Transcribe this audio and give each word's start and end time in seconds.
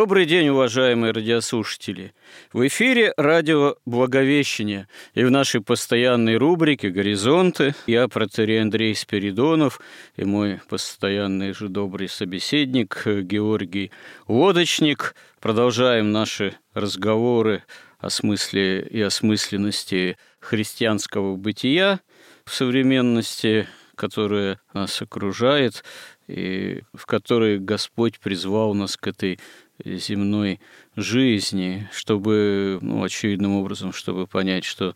Добрый 0.00 0.24
день, 0.24 0.48
уважаемые 0.48 1.12
радиослушатели! 1.12 2.14
В 2.54 2.66
эфире 2.66 3.12
радио 3.18 3.76
«Благовещение» 3.84 4.88
и 5.12 5.24
в 5.24 5.30
нашей 5.30 5.60
постоянной 5.60 6.38
рубрике 6.38 6.88
«Горизонты» 6.88 7.74
я, 7.86 8.08
протерей 8.08 8.62
Андрей 8.62 8.94
Спиридонов, 8.94 9.78
и 10.16 10.24
мой 10.24 10.58
постоянный 10.70 11.52
же 11.52 11.68
добрый 11.68 12.08
собеседник 12.08 13.02
Георгий 13.04 13.90
Лодочник. 14.26 15.14
Продолжаем 15.38 16.12
наши 16.12 16.54
разговоры 16.72 17.62
о 17.98 18.08
смысле 18.08 18.80
и 18.80 19.02
осмысленности 19.02 20.16
христианского 20.40 21.36
бытия 21.36 22.00
в 22.46 22.54
современности, 22.54 23.68
которая 23.96 24.60
нас 24.72 25.02
окружает, 25.02 25.84
и 26.30 26.82
в 26.94 27.06
которой 27.06 27.58
Господь 27.58 28.20
призвал 28.20 28.74
нас 28.74 28.96
к 28.96 29.06
этой 29.08 29.38
земной 29.84 30.60
жизни, 30.96 31.88
чтобы, 31.92 32.78
ну, 32.80 33.02
очевидным 33.02 33.56
образом, 33.56 33.92
чтобы 33.92 34.26
понять, 34.26 34.64
что 34.64 34.94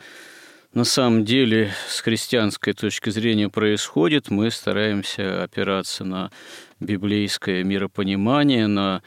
на 0.72 0.84
самом 0.84 1.24
деле 1.24 1.72
с 1.88 2.00
христианской 2.00 2.72
точки 2.72 3.10
зрения 3.10 3.48
происходит, 3.48 4.30
мы 4.30 4.50
стараемся 4.50 5.42
опираться 5.42 6.04
на 6.04 6.30
библейское 6.80 7.62
миропонимание, 7.64 8.66
на 8.66 9.02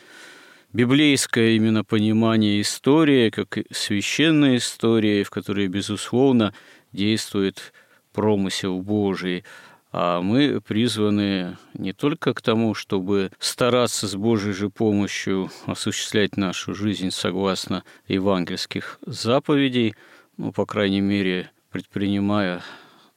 библейское 0.74 1.52
именно 1.52 1.84
понимание 1.84 2.62
истории, 2.62 3.30
как 3.30 3.58
священная 3.72 4.58
история, 4.58 5.24
в 5.24 5.30
которой, 5.30 5.68
безусловно, 5.68 6.54
действует 6.94 7.74
промысел 8.14 8.82
Божий, 8.82 9.44
а 9.92 10.22
мы 10.22 10.62
призваны 10.62 11.58
не 11.74 11.94
только 11.94 12.34
к 12.34 12.42
тому, 12.42 12.74
чтобы 12.74 13.32
стараться 13.40 14.08
с 14.08 14.16
Божьей 14.16 14.54
же 14.54 14.70
помощью 14.70 15.50
осуществлять 15.66 16.38
нашу 16.38 16.74
жизнь 16.74 17.12
согласно 17.12 17.84
евангельских 18.08 19.00
заповедей, 19.06 19.96
ну, 20.38 20.52
по 20.52 20.66
крайней 20.66 21.02
мере, 21.02 21.50
предпринимая 21.72 22.62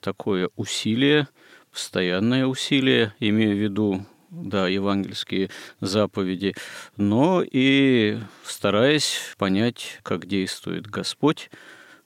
такое 0.01 0.51
усилие, 0.57 1.29
постоянное 1.71 2.47
усилие, 2.47 3.15
имея 3.21 3.55
в 3.55 3.59
виду 3.59 4.07
да, 4.31 4.69
евангельские 4.69 5.51
заповеди, 5.81 6.55
но 6.97 7.43
и 7.43 8.19
стараясь 8.45 9.35
понять, 9.39 9.99
как 10.03 10.27
действует 10.27 10.87
Господь, 10.87 11.51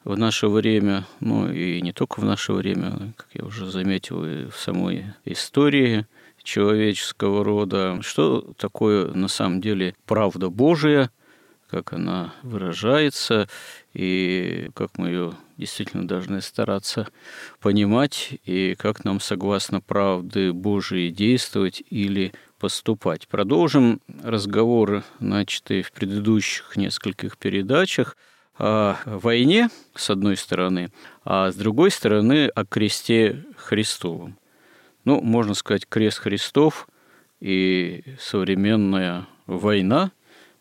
в 0.04 0.16
наше 0.18 0.48
время, 0.48 1.06
ну 1.20 1.50
и 1.50 1.80
не 1.80 1.92
только 1.92 2.20
в 2.20 2.24
наше 2.24 2.52
время, 2.52 3.14
как 3.16 3.28
я 3.32 3.44
уже 3.44 3.70
заметил, 3.70 4.24
и 4.24 4.50
в 4.50 4.56
самой 4.56 5.06
истории 5.24 6.06
человеческого 6.42 7.42
рода, 7.42 7.98
что 8.02 8.52
такое 8.58 9.08
на 9.14 9.28
самом 9.28 9.62
деле 9.62 9.94
правда 10.04 10.50
Божия, 10.50 11.10
как 11.70 11.94
она 11.94 12.34
выражается, 12.42 13.48
и 13.94 14.70
как 14.74 14.98
мы 14.98 15.08
ее 15.08 15.32
действительно 15.56 16.06
должны 16.06 16.42
стараться 16.42 17.08
понимать, 17.60 18.38
и 18.44 18.74
как 18.78 19.04
нам, 19.04 19.20
согласно 19.20 19.80
правды 19.80 20.52
Божией, 20.52 21.10
действовать 21.10 21.82
или 21.88 22.32
поступать. 22.58 23.26
Продолжим 23.26 24.00
разговоры, 24.22 25.02
начатые 25.18 25.82
в 25.82 25.92
предыдущих 25.92 26.76
нескольких 26.76 27.38
передачах– 27.38 28.18
войне, 28.58 29.68
с 29.94 30.10
одной 30.10 30.36
стороны, 30.36 30.90
а 31.24 31.50
с 31.50 31.56
другой 31.56 31.90
стороны 31.90 32.46
о 32.46 32.64
кресте 32.64 33.44
Христовом. 33.56 34.38
Ну, 35.04 35.20
можно 35.20 35.54
сказать, 35.54 35.86
крест 35.88 36.18
Христов 36.18 36.88
и 37.40 38.04
современная 38.18 39.26
война, 39.46 40.12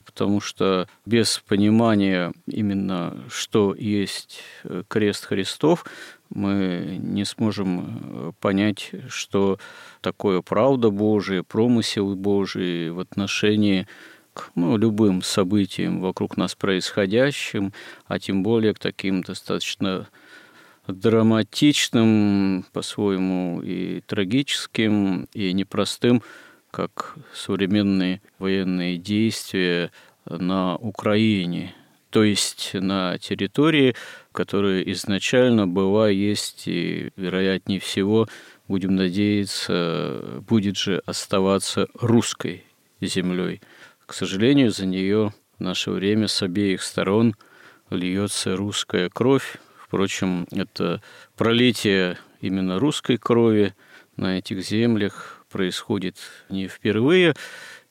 потому 0.05 0.41
что 0.41 0.87
без 1.05 1.41
понимания 1.47 2.33
именно, 2.45 3.23
что 3.29 3.73
есть 3.73 4.41
крест 4.89 5.25
Христов, 5.25 5.85
мы 6.29 6.97
не 6.99 7.25
сможем 7.25 8.35
понять, 8.41 8.91
что 9.07 9.59
такое 10.01 10.41
правда 10.41 10.89
Божия, 10.89 11.43
промысел 11.43 12.15
Божий 12.15 12.89
в 12.89 12.99
отношении 12.99 13.87
к 14.33 14.51
ну, 14.55 14.77
любым 14.77 15.21
событиям 15.21 16.01
вокруг 16.01 16.37
нас 16.37 16.55
происходящим, 16.55 17.73
а 18.05 18.19
тем 18.19 18.43
более 18.43 18.73
к 18.73 18.79
таким 18.79 19.21
достаточно 19.21 20.07
драматичным, 20.87 22.65
по-своему 22.73 23.61
и 23.63 24.01
трагическим, 24.01 25.27
и 25.33 25.53
непростым, 25.53 26.21
как 26.71 27.15
современные 27.33 28.21
военные 28.39 28.97
действия 28.97 29.91
на 30.25 30.75
Украине, 30.77 31.75
то 32.09 32.23
есть 32.23 32.71
на 32.73 33.17
территории, 33.17 33.95
которая 34.31 34.81
изначально 34.81 35.67
была, 35.67 36.09
есть 36.09 36.67
и, 36.67 37.11
вероятнее 37.15 37.79
всего, 37.79 38.27
будем 38.67 38.95
надеяться, 38.95 40.41
будет 40.47 40.77
же 40.77 41.01
оставаться 41.05 41.87
русской 41.95 42.63
землей. 43.01 43.61
К 44.05 44.13
сожалению, 44.13 44.71
за 44.71 44.85
нее 44.85 45.33
в 45.57 45.63
наше 45.63 45.91
время 45.91 46.27
с 46.27 46.41
обеих 46.41 46.81
сторон 46.81 47.35
льется 47.89 48.55
русская 48.55 49.09
кровь. 49.09 49.57
Впрочем, 49.77 50.45
это 50.51 51.01
пролитие 51.37 52.17
именно 52.41 52.79
русской 52.79 53.17
крови 53.17 53.73
на 54.17 54.37
этих 54.37 54.61
землях 54.61 55.45
происходит 55.49 56.17
не 56.49 56.67
впервые, 56.67 57.35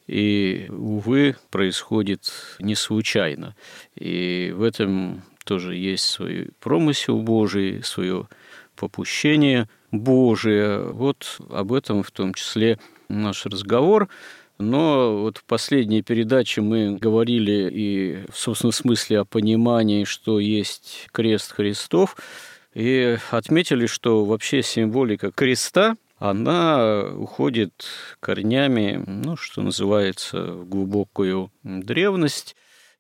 и, 0.06 0.67
увы, 0.69 1.37
происходит 1.50 2.31
не 2.59 2.75
случайно. 2.75 3.56
И 3.94 4.53
в 4.55 4.62
этом 4.62 5.23
тоже 5.44 5.77
есть 5.77 6.05
свой 6.05 6.50
промысел 6.61 7.23
Божий, 7.23 7.83
свое 7.83 8.29
попущение 8.77 9.69
Божие. 9.91 10.91
Вот 10.91 11.39
об 11.50 11.73
этом 11.73 12.03
в 12.03 12.11
том 12.11 12.34
числе 12.34 12.79
наш 13.09 13.47
разговор– 13.47 14.09
но 14.59 15.23
вот 15.23 15.39
в 15.39 15.45
последней 15.45 16.03
передаче 16.03 16.61
мы 16.61 16.97
говорили 16.97 17.71
и 17.73 18.25
в 18.31 18.39
собственном 18.39 18.73
смысле 18.73 19.21
о 19.21 19.25
понимании, 19.25 20.05
что 20.05 20.39
есть 20.41 21.09
крест 21.13 21.53
Христов, 21.53 22.17
и 22.75 23.19
отметили, 23.31 23.87
что 23.87 24.25
вообще 24.25 24.62
символика 24.62 25.31
креста, 25.31 25.97
она 26.19 27.03
уходит 27.17 27.85
корнями, 28.21 29.03
ну, 29.07 29.37
что 29.37 29.61
называется, 29.62 30.53
в 30.53 30.69
глубокую 30.69 31.51
древность, 31.65 32.55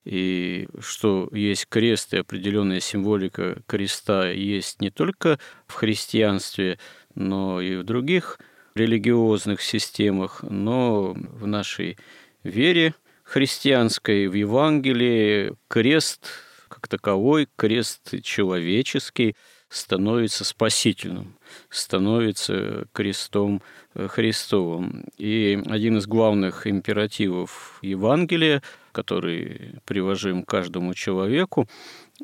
и 0.04 0.68
что 0.80 1.28
есть 1.32 1.66
крест 1.68 2.12
и 2.14 2.18
определенная 2.18 2.80
символика 2.80 3.62
креста 3.66 4.28
есть 4.30 4.80
не 4.80 4.90
только 4.90 5.38
в 5.68 5.74
христианстве, 5.74 6.78
но 7.14 7.60
и 7.60 7.76
в 7.76 7.84
других 7.84 8.40
религиозных 8.74 9.60
системах, 9.62 10.42
но 10.42 11.14
в 11.14 11.46
нашей 11.46 11.98
вере 12.42 12.94
христианской, 13.24 14.26
в 14.28 14.34
Евангелии 14.34 15.54
крест 15.68 16.28
как 16.68 16.88
таковой, 16.88 17.48
крест 17.56 18.22
человеческий 18.22 19.36
становится 19.68 20.44
спасительным, 20.44 21.36
становится 21.68 22.86
крестом 22.92 23.62
Христовым. 23.94 25.04
И 25.18 25.62
один 25.66 25.98
из 25.98 26.06
главных 26.06 26.66
императивов 26.66 27.78
Евангелия, 27.82 28.62
который 28.92 29.80
привожим 29.84 30.44
каждому 30.44 30.94
человеку, 30.94 31.68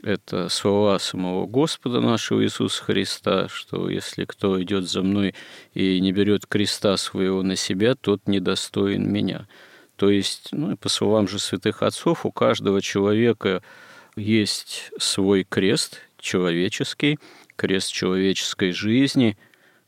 это 0.02 0.48
слова 0.48 0.98
самого 0.98 1.46
Господа 1.46 2.00
нашего 2.00 2.44
Иисуса 2.44 2.82
Христа, 2.84 3.48
что 3.48 3.88
если 3.90 4.24
кто 4.24 4.62
идет 4.62 4.88
за 4.88 5.02
мной 5.02 5.34
и 5.74 6.00
не 6.00 6.12
берет 6.12 6.46
креста 6.46 6.96
своего 6.96 7.42
на 7.42 7.56
себя, 7.56 7.94
тот 7.94 8.26
недостоин 8.26 9.10
меня. 9.10 9.46
То 9.96 10.10
есть, 10.10 10.50
ну, 10.52 10.76
по 10.76 10.88
словам 10.88 11.26
же 11.26 11.38
святых 11.38 11.82
отцов, 11.82 12.24
у 12.24 12.30
каждого 12.30 12.80
человека 12.80 13.62
есть 14.14 14.90
свой 14.98 15.44
крест 15.44 16.00
человеческий, 16.18 17.18
крест 17.56 17.92
человеческой 17.92 18.72
жизни, 18.72 19.36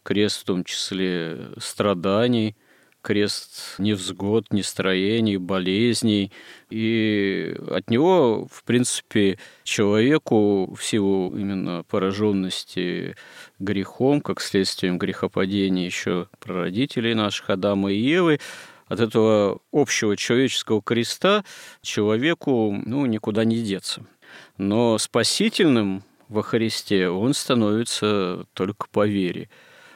крест 0.02 0.40
в 0.40 0.44
том 0.44 0.64
числе 0.64 1.50
страданий, 1.58 2.56
крест 3.02 3.78
невзгод, 3.78 4.52
нестроений, 4.52 5.36
болезней. 5.36 6.32
И 6.70 7.56
от 7.68 7.90
него, 7.90 8.46
в 8.50 8.64
принципе, 8.64 9.38
человеку 9.64 10.74
в 10.74 10.82
силу 10.84 11.36
именно 11.36 11.84
пораженности 11.88 13.16
грехом, 13.58 14.20
как 14.20 14.40
следствием 14.40 14.98
грехопадения 14.98 15.86
еще 15.86 16.28
прародителей 16.38 17.14
наших 17.14 17.50
Адама 17.50 17.92
и 17.92 17.98
Евы, 17.98 18.40
от 18.86 18.98
этого 18.98 19.60
общего 19.72 20.16
человеческого 20.16 20.82
креста 20.82 21.44
человеку 21.80 22.72
ну, 22.84 23.06
никуда 23.06 23.44
не 23.44 23.62
деться. 23.62 24.04
Но 24.58 24.98
спасительным 24.98 26.02
во 26.28 26.42
Христе 26.42 27.08
он 27.08 27.34
становится 27.34 28.46
только 28.52 28.86
по 28.90 29.06
вере 29.06 29.48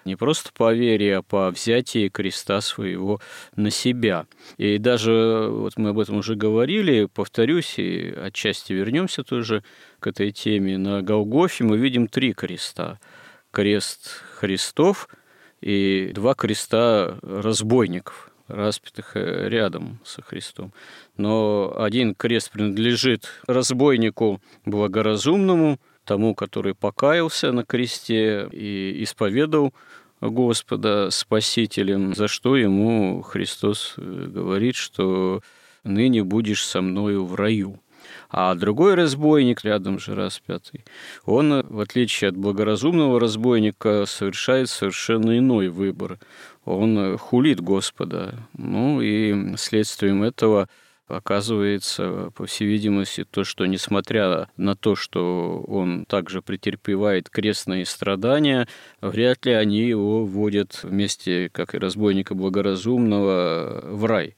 не 0.04 0.16
просто 0.16 0.50
по 0.52 0.72
вере, 0.72 1.18
а 1.18 1.22
по 1.22 1.50
взятии 1.50 2.08
креста 2.08 2.60
своего 2.60 3.20
на 3.56 3.70
себя. 3.70 4.26
И 4.56 4.78
даже, 4.78 5.48
вот 5.50 5.76
мы 5.76 5.90
об 5.90 5.98
этом 5.98 6.18
уже 6.18 6.34
говорили, 6.34 7.06
повторюсь, 7.12 7.74
и 7.78 8.14
отчасти 8.16 8.72
вернемся 8.72 9.22
тоже 9.22 9.62
к 10.00 10.06
этой 10.06 10.32
теме, 10.32 10.78
на 10.78 11.02
Голгофе 11.02 11.64
мы 11.64 11.78
видим 11.78 12.08
три 12.08 12.32
креста. 12.32 12.98
Крест 13.50 14.22
Христов 14.36 15.08
и 15.60 16.10
два 16.12 16.34
креста 16.34 17.18
разбойников, 17.22 18.30
распятых 18.48 19.16
э, 19.16 19.48
рядом 19.48 20.00
со 20.04 20.22
Христом. 20.22 20.72
Но 21.16 21.74
один 21.78 22.14
крест 22.14 22.50
принадлежит 22.50 23.28
разбойнику 23.46 24.42
благоразумному, 24.66 25.78
тому, 26.04 26.34
который 26.34 26.74
покаялся 26.74 27.52
на 27.52 27.64
кресте 27.64 28.48
и 28.50 29.02
исповедовал 29.02 29.72
Господа 30.20 31.10
Спасителем, 31.10 32.14
за 32.14 32.28
что 32.28 32.56
ему 32.56 33.22
Христос 33.22 33.94
э, 33.96 34.26
говорит, 34.28 34.76
что 34.76 35.42
ныне 35.82 36.24
будешь 36.24 36.66
со 36.66 36.80
мною 36.80 37.24
в 37.24 37.34
раю. 37.34 37.80
А 38.30 38.54
другой 38.54 38.94
разбойник, 38.94 39.64
рядом 39.64 39.98
же 39.98 40.14
распятый, 40.14 40.84
он, 41.24 41.64
в 41.66 41.80
отличие 41.80 42.30
от 42.30 42.36
благоразумного 42.36 43.20
разбойника, 43.20 44.04
совершает 44.06 44.68
совершенно 44.70 45.38
иной 45.38 45.68
выбор. 45.68 46.18
Он 46.64 47.16
хулит 47.18 47.60
Господа. 47.60 48.34
Ну 48.56 49.00
и 49.00 49.56
следствием 49.56 50.22
этого 50.22 50.68
оказывается, 51.06 52.30
по 52.34 52.46
всей 52.46 52.66
видимости, 52.66 53.24
то, 53.24 53.44
что 53.44 53.66
несмотря 53.66 54.48
на 54.56 54.74
то, 54.76 54.96
что 54.96 55.62
он 55.66 56.06
также 56.06 56.42
претерпевает 56.42 57.28
крестные 57.30 57.84
страдания, 57.84 58.68
вряд 59.00 59.44
ли 59.46 59.52
они 59.52 59.86
его 59.86 60.24
вводят 60.24 60.80
вместе, 60.82 61.50
как 61.52 61.74
и 61.74 61.78
разбойника 61.78 62.34
благоразумного, 62.34 63.82
в 63.84 64.04
рай 64.04 64.34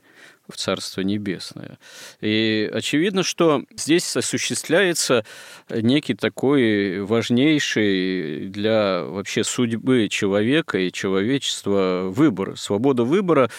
в 0.49 0.57
Царство 0.57 1.01
Небесное. 1.01 1.79
И 2.21 2.71
очевидно, 2.73 3.23
что 3.23 3.65
здесь 3.75 4.17
осуществляется 4.17 5.25
некий 5.69 6.15
такой 6.15 7.01
важнейший 7.03 8.49
для 8.49 9.03
вообще 9.03 9.45
судьбы 9.45 10.09
человека 10.09 10.79
и 10.79 10.93
человечества 10.93 12.09
выбор, 12.11 12.57
свобода 12.57 13.05
выбора, 13.05 13.51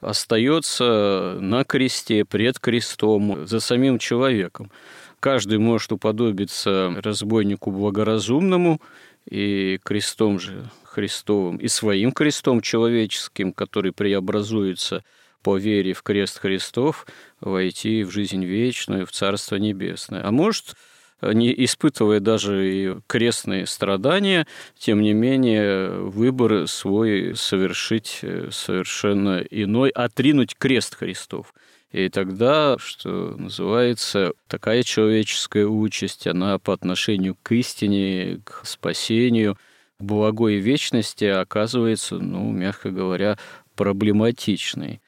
остается 0.00 1.38
на 1.40 1.64
кресте, 1.64 2.24
пред 2.24 2.58
крестом, 2.58 3.46
за 3.46 3.60
самим 3.60 3.98
человеком. 3.98 4.70
Каждый 5.20 5.58
может 5.58 5.92
уподобиться 5.92 6.94
разбойнику 7.02 7.70
благоразумному 7.70 8.80
и 9.28 9.78
крестом 9.82 10.40
же 10.40 10.70
Христовым, 10.84 11.56
и 11.58 11.68
своим 11.68 12.12
крестом 12.12 12.60
человеческим, 12.60 13.52
который 13.52 13.92
преобразуется 13.92 15.04
по 15.42 15.56
вере 15.56 15.92
в 15.92 16.02
крест 16.02 16.38
Христов, 16.38 17.06
войти 17.40 18.02
в 18.02 18.10
жизнь 18.10 18.44
вечную, 18.44 19.06
в 19.06 19.12
Царство 19.12 19.56
Небесное. 19.56 20.26
А 20.26 20.30
может, 20.30 20.74
не 21.22 21.52
испытывая 21.64 22.20
даже 22.20 22.72
и 22.72 22.96
крестные 23.06 23.66
страдания, 23.66 24.46
тем 24.78 25.02
не 25.02 25.12
менее 25.12 25.90
выбор 25.90 26.66
свой 26.68 27.34
совершить 27.36 28.20
э, 28.22 28.48
совершенно 28.50 29.38
иной, 29.50 29.90
отринуть 29.90 30.56
крест 30.56 30.96
Христов. 30.96 31.52
И 31.92 32.08
тогда, 32.08 32.76
что 32.78 33.34
называется, 33.36 34.32
такая 34.46 34.82
человеческая 34.84 35.66
участь, 35.66 36.26
она 36.26 36.58
по 36.58 36.72
отношению 36.72 37.36
к 37.42 37.52
истине, 37.52 38.40
к 38.44 38.64
спасению, 38.64 39.56
к 39.98 40.02
благой 40.02 40.56
вечности 40.56 41.24
оказывается, 41.24 42.16
ну, 42.18 42.52
мягко 42.52 42.90
говоря, 42.90 43.38
проблематичной. 43.74 45.00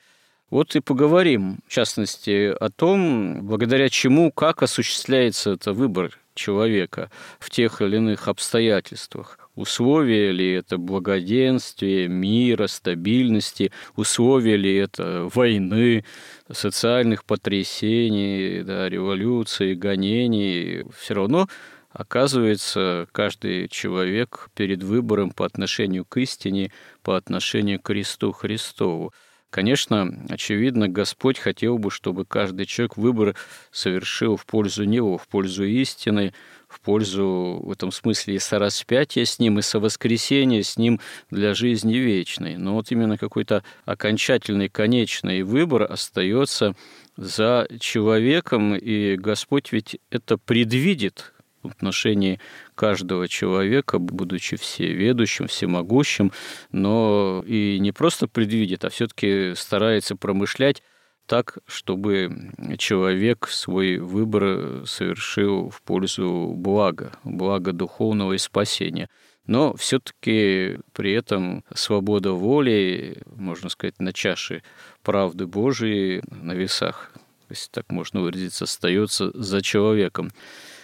Вот 0.52 0.76
и 0.76 0.80
поговорим, 0.80 1.60
в 1.66 1.72
частности, 1.72 2.54
о 2.60 2.68
том, 2.68 3.40
благодаря 3.46 3.88
чему, 3.88 4.30
как 4.30 4.62
осуществляется 4.62 5.52
это 5.52 5.72
выбор 5.72 6.18
человека 6.34 7.10
в 7.38 7.48
тех 7.48 7.80
или 7.80 7.96
иных 7.96 8.28
обстоятельствах. 8.28 9.38
Условия 9.54 10.30
ли 10.30 10.52
это 10.52 10.76
благоденствия, 10.76 12.06
мира, 12.06 12.66
стабильности, 12.66 13.72
условия 13.96 14.58
ли 14.58 14.76
это 14.76 15.26
войны, 15.32 16.04
социальных 16.50 17.24
потрясений, 17.24 18.62
да, 18.62 18.90
революции, 18.90 19.72
гонений, 19.72 20.84
все 20.94 21.14
равно 21.14 21.48
оказывается 21.92 23.06
каждый 23.12 23.68
человек 23.68 24.50
перед 24.54 24.82
выбором 24.82 25.30
по 25.30 25.46
отношению 25.46 26.04
к 26.04 26.18
истине, 26.18 26.72
по 27.02 27.16
отношению 27.16 27.80
к 27.80 27.86
Христу 27.86 28.32
Христову. 28.32 29.14
Конечно, 29.52 30.10
очевидно, 30.30 30.88
Господь 30.88 31.38
хотел 31.38 31.76
бы, 31.76 31.90
чтобы 31.90 32.24
каждый 32.24 32.64
человек 32.64 32.96
выбор 32.96 33.36
совершил 33.70 34.38
в 34.38 34.46
пользу 34.46 34.84
Него, 34.84 35.18
в 35.18 35.28
пользу 35.28 35.64
истины, 35.64 36.32
в 36.68 36.80
пользу 36.80 37.60
в 37.62 37.70
этом 37.70 37.92
смысле 37.92 38.36
и 38.36 38.38
сораспятия 38.38 39.26
с 39.26 39.38
Ним, 39.38 39.58
и 39.58 39.62
совоскресения 39.62 40.62
с 40.62 40.78
Ним 40.78 41.00
для 41.30 41.52
жизни 41.52 41.96
вечной. 41.96 42.56
Но 42.56 42.72
вот 42.72 42.90
именно 42.92 43.18
какой-то 43.18 43.62
окончательный, 43.84 44.70
конечный 44.70 45.42
выбор 45.42 45.82
остается 45.82 46.74
за 47.18 47.68
человеком, 47.78 48.74
и 48.74 49.16
Господь 49.16 49.70
ведь 49.70 49.98
это 50.08 50.38
предвидит 50.38 51.34
в 51.62 51.68
отношении 51.68 52.40
каждого 52.74 53.28
человека, 53.28 53.98
будучи 53.98 54.56
всеведущим, 54.56 55.46
всемогущим, 55.46 56.32
но 56.70 57.42
и 57.46 57.78
не 57.78 57.92
просто 57.92 58.28
предвидит, 58.28 58.84
а 58.84 58.90
все-таки 58.90 59.54
старается 59.54 60.16
промышлять 60.16 60.82
так, 61.26 61.58
чтобы 61.66 62.52
человек 62.78 63.48
свой 63.48 63.98
выбор 63.98 64.86
совершил 64.86 65.70
в 65.70 65.80
пользу 65.82 66.52
блага, 66.56 67.12
блага 67.24 67.72
духовного 67.72 68.34
и 68.34 68.38
спасения. 68.38 69.08
Но 69.46 69.74
все-таки 69.74 70.78
при 70.92 71.12
этом 71.12 71.64
свобода 71.74 72.32
воли, 72.32 73.22
можно 73.34 73.68
сказать, 73.70 73.98
на 73.98 74.12
чаше 74.12 74.62
правды 75.02 75.46
Божией 75.46 76.22
на 76.26 76.52
весах, 76.52 77.12
если 77.48 77.70
так 77.70 77.90
можно 77.90 78.20
выразиться, 78.20 78.64
остается 78.64 79.30
за 79.34 79.62
человеком. 79.62 80.30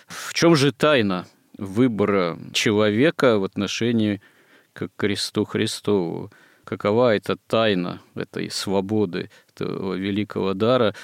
В 0.06 0.34
чем 0.34 0.56
же 0.56 0.72
тайна 0.72 1.26
выбора 1.58 2.38
человека 2.52 3.38
в 3.38 3.44
отношении 3.44 4.20
к 4.72 4.88
кресту 4.96 5.44
Христову? 5.44 6.30
Какова 6.64 7.16
эта 7.16 7.36
тайна 7.36 8.00
этой 8.14 8.50
свободы, 8.50 9.30
этого 9.54 9.94
великого 9.94 10.54
дара, 10.54 10.94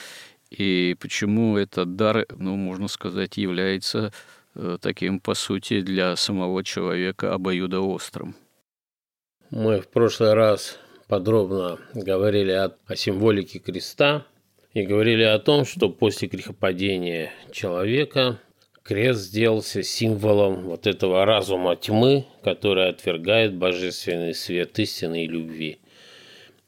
и 0.51 0.95
почему 1.01 1.57
этот 1.57 1.97
дар, 1.97 2.27
ну, 2.37 2.55
можно 2.57 2.89
сказать, 2.89 3.37
является 3.37 4.13
э, 4.55 4.79
таким, 4.81 5.21
по 5.21 5.35
сути, 5.35 5.81
для 5.81 6.15
самого 6.17 6.63
человека 6.63 7.33
обоюдоострым? 7.33 8.37
Мы 9.51 9.81
в 9.81 9.89
прошлый 9.89 10.35
раз 10.35 10.79
подробно 11.09 11.79
говорили 11.95 12.53
о, 12.53 12.73
о 12.87 12.97
символике 12.97 13.59
креста 13.59 14.27
и 14.73 14.83
говорили 14.83 15.23
о 15.23 15.39
том, 15.39 15.65
что 15.65 15.89
после 15.89 16.29
грехопадения 16.29 17.33
человека 17.53 18.41
Крест 18.85 19.21
сделался 19.21 19.83
символом 19.83 20.65
вот 20.65 20.87
этого 20.87 21.25
разума 21.25 21.75
тьмы, 21.75 22.27
который 22.43 22.91
отвергает 22.91 23.55
божественный 23.55 24.35
свет 24.35 24.79
истины 24.79 25.25
и 25.25 25.27
любви. 25.27 25.79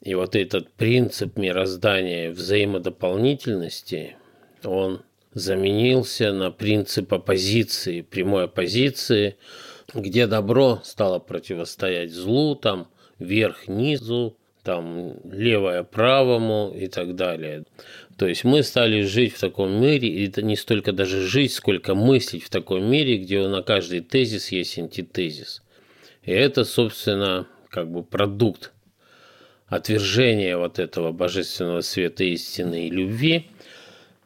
И 0.00 0.14
вот 0.14 0.34
этот 0.34 0.72
принцип 0.72 1.36
мироздания 1.36 2.30
взаимодополнительности, 2.30 4.16
он 4.64 5.02
заменился 5.34 6.32
на 6.32 6.50
принцип 6.50 7.12
оппозиции, 7.12 8.00
прямой 8.00 8.44
оппозиции, 8.44 9.36
где 9.92 10.26
добро 10.26 10.80
стало 10.84 11.18
противостоять 11.18 12.12
злу, 12.12 12.54
там 12.54 12.88
верх 13.18 13.68
низу, 13.68 14.38
там 14.62 15.16
левое 15.30 15.84
правому 15.84 16.72
и 16.74 16.88
так 16.88 17.14
далее. 17.14 17.64
То 18.16 18.26
есть 18.26 18.44
мы 18.44 18.62
стали 18.62 19.02
жить 19.02 19.34
в 19.34 19.40
таком 19.40 19.78
мире, 19.78 20.08
и 20.08 20.26
это 20.26 20.40
не 20.40 20.56
столько 20.56 20.92
даже 20.92 21.26
жить, 21.26 21.52
сколько 21.52 21.94
мыслить 21.94 22.44
в 22.44 22.48
таком 22.48 22.84
мире, 22.84 23.18
где 23.18 23.46
на 23.46 23.62
каждый 23.62 24.00
тезис 24.00 24.50
есть 24.52 24.78
антитезис. 24.78 25.62
И 26.22 26.32
это, 26.32 26.64
собственно, 26.64 27.46
как 27.68 27.90
бы 27.90 28.02
продукт 28.02 28.72
отвержения 29.66 30.56
вот 30.56 30.78
этого 30.78 31.12
божественного 31.12 31.82
света 31.82 32.24
истины 32.24 32.86
и 32.86 32.90
любви. 32.90 33.50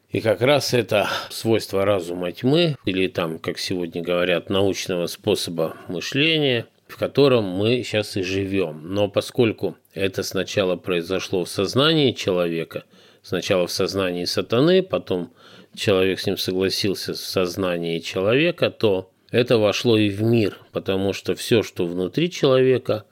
И 0.09 0.21
как 0.21 0.41
раз 0.41 0.73
это 0.73 1.09
свойство 1.29 1.83
разума 1.83 2.31
тьмы, 2.31 2.77
или 2.85 3.07
там, 3.07 3.39
как 3.39 3.59
сегодня 3.59 4.01
говорят, 4.01 4.49
научного 4.49 5.07
способа 5.07 5.75
мышления, 5.89 6.65
в 6.87 6.97
котором 6.97 7.43
мы 7.45 7.83
сейчас 7.83 8.15
и 8.15 8.23
живем. 8.23 8.93
Но 8.93 9.09
поскольку 9.09 9.77
это 9.93 10.23
сначала 10.23 10.77
произошло 10.77 11.43
в 11.43 11.49
сознании 11.49 12.13
человека– 12.13 12.85
Сначала 13.21 13.67
в 13.67 13.71
сознании 13.71 14.25
сатаны, 14.25 14.81
потом 14.81 15.31
человек 15.75 16.19
с 16.19 16.25
ним 16.25 16.37
согласился 16.37 17.13
в 17.13 17.17
сознании 17.17 17.99
человека, 17.99 18.71
то 18.71 19.11
это 19.29 19.57
вошло 19.57 19.97
и 19.97 20.09
в 20.09 20.21
мир, 20.23 20.57
потому 20.71 21.13
что 21.13 21.35
все, 21.35 21.63
что 21.63 21.85
внутри 21.85 22.31
человека, 22.31 23.05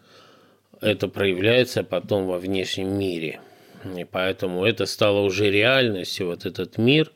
это 0.82 1.08
проявляется 1.08 1.84
потом 1.84 2.26
во 2.26 2.40
внешнем 2.40 2.98
мире. 2.98 3.40
И 3.98 4.04
поэтому 4.04 4.66
это 4.66 4.86
стало 4.86 5.22
уже 5.22 5.50
реальностью, 5.50 6.28
вот 6.28 6.46
этот 6.46 6.78
мир, 6.78 7.12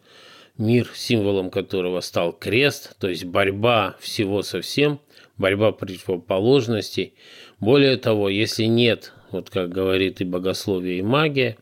мир, 0.58 0.90
символом 0.94 1.50
которого 1.50 2.00
стал 2.02 2.32
крест, 2.32 2.96
то 3.00 3.10
есть 3.10 3.26
борьба 3.26 3.96
всего 4.00 4.44
со 4.44 4.62
всем, 4.62 5.02
борьба 5.38 5.72
противоположностей. 5.72 7.16
Более 7.60 7.98
того, 7.98 8.30
если 8.30 8.66
нет, 8.66 9.14
вот 9.32 9.50
как 9.50 9.70
говорит 9.70 10.22
и 10.22 10.26
богословие, 10.26 11.00
и 11.00 11.02
магия, 11.02 11.58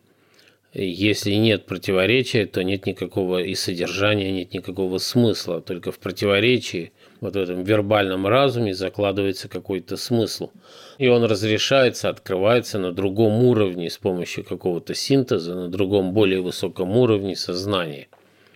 если 0.73 1.33
нет 1.33 1.65
противоречия, 1.65 2.45
то 2.45 2.63
нет 2.63 2.85
никакого 2.85 3.39
и 3.39 3.55
содержания, 3.55 4.31
нет 4.31 4.53
никакого 4.53 4.99
смысла. 4.99 5.59
Только 5.59 5.91
в 5.91 5.99
противоречии, 5.99 6.93
вот 7.19 7.35
в 7.35 7.39
этом 7.39 7.63
вербальном 7.63 8.25
разуме 8.25 8.73
закладывается 8.73 9.49
какой-то 9.49 9.97
смысл. 9.97 10.51
И 10.97 11.09
он 11.09 11.25
разрешается, 11.25 12.07
открывается 12.07 12.79
на 12.79 12.93
другом 12.93 13.43
уровне 13.43 13.89
с 13.89 13.97
помощью 13.97 14.45
какого-то 14.45 14.95
синтеза, 14.95 15.55
на 15.55 15.67
другом 15.67 16.13
более 16.13 16.41
высоком 16.41 16.95
уровне 16.95 17.35
сознания. 17.35 18.07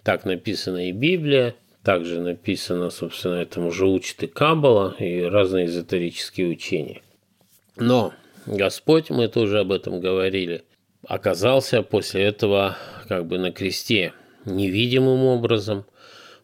Так 0.03 0.24
написана 0.24 0.88
и 0.88 0.93
Библия, 0.93 1.55
также 1.84 2.22
написано, 2.22 2.91
собственно, 2.91 3.36
этому 3.36 3.72
же 3.72 3.88
учит 3.88 4.24
и 4.24 4.27
Каббала, 4.27 4.95
и 5.00 5.22
разные 5.22 5.65
эзотерические 5.65 6.48
учения. 6.48 7.01
Но 7.75 8.13
Господь, 8.45 9.10
мы 9.10 9.27
тоже 9.27 9.60
об 9.60 9.74
этом 9.74 10.00
говорили– 10.00 10.63
оказался 11.07 11.81
после 11.81 12.24
этого 12.24 12.77
как 13.07 13.25
бы 13.27 13.38
на 13.38 13.51
кресте 13.51 14.13
невидимым 14.45 15.24
образом, 15.25 15.85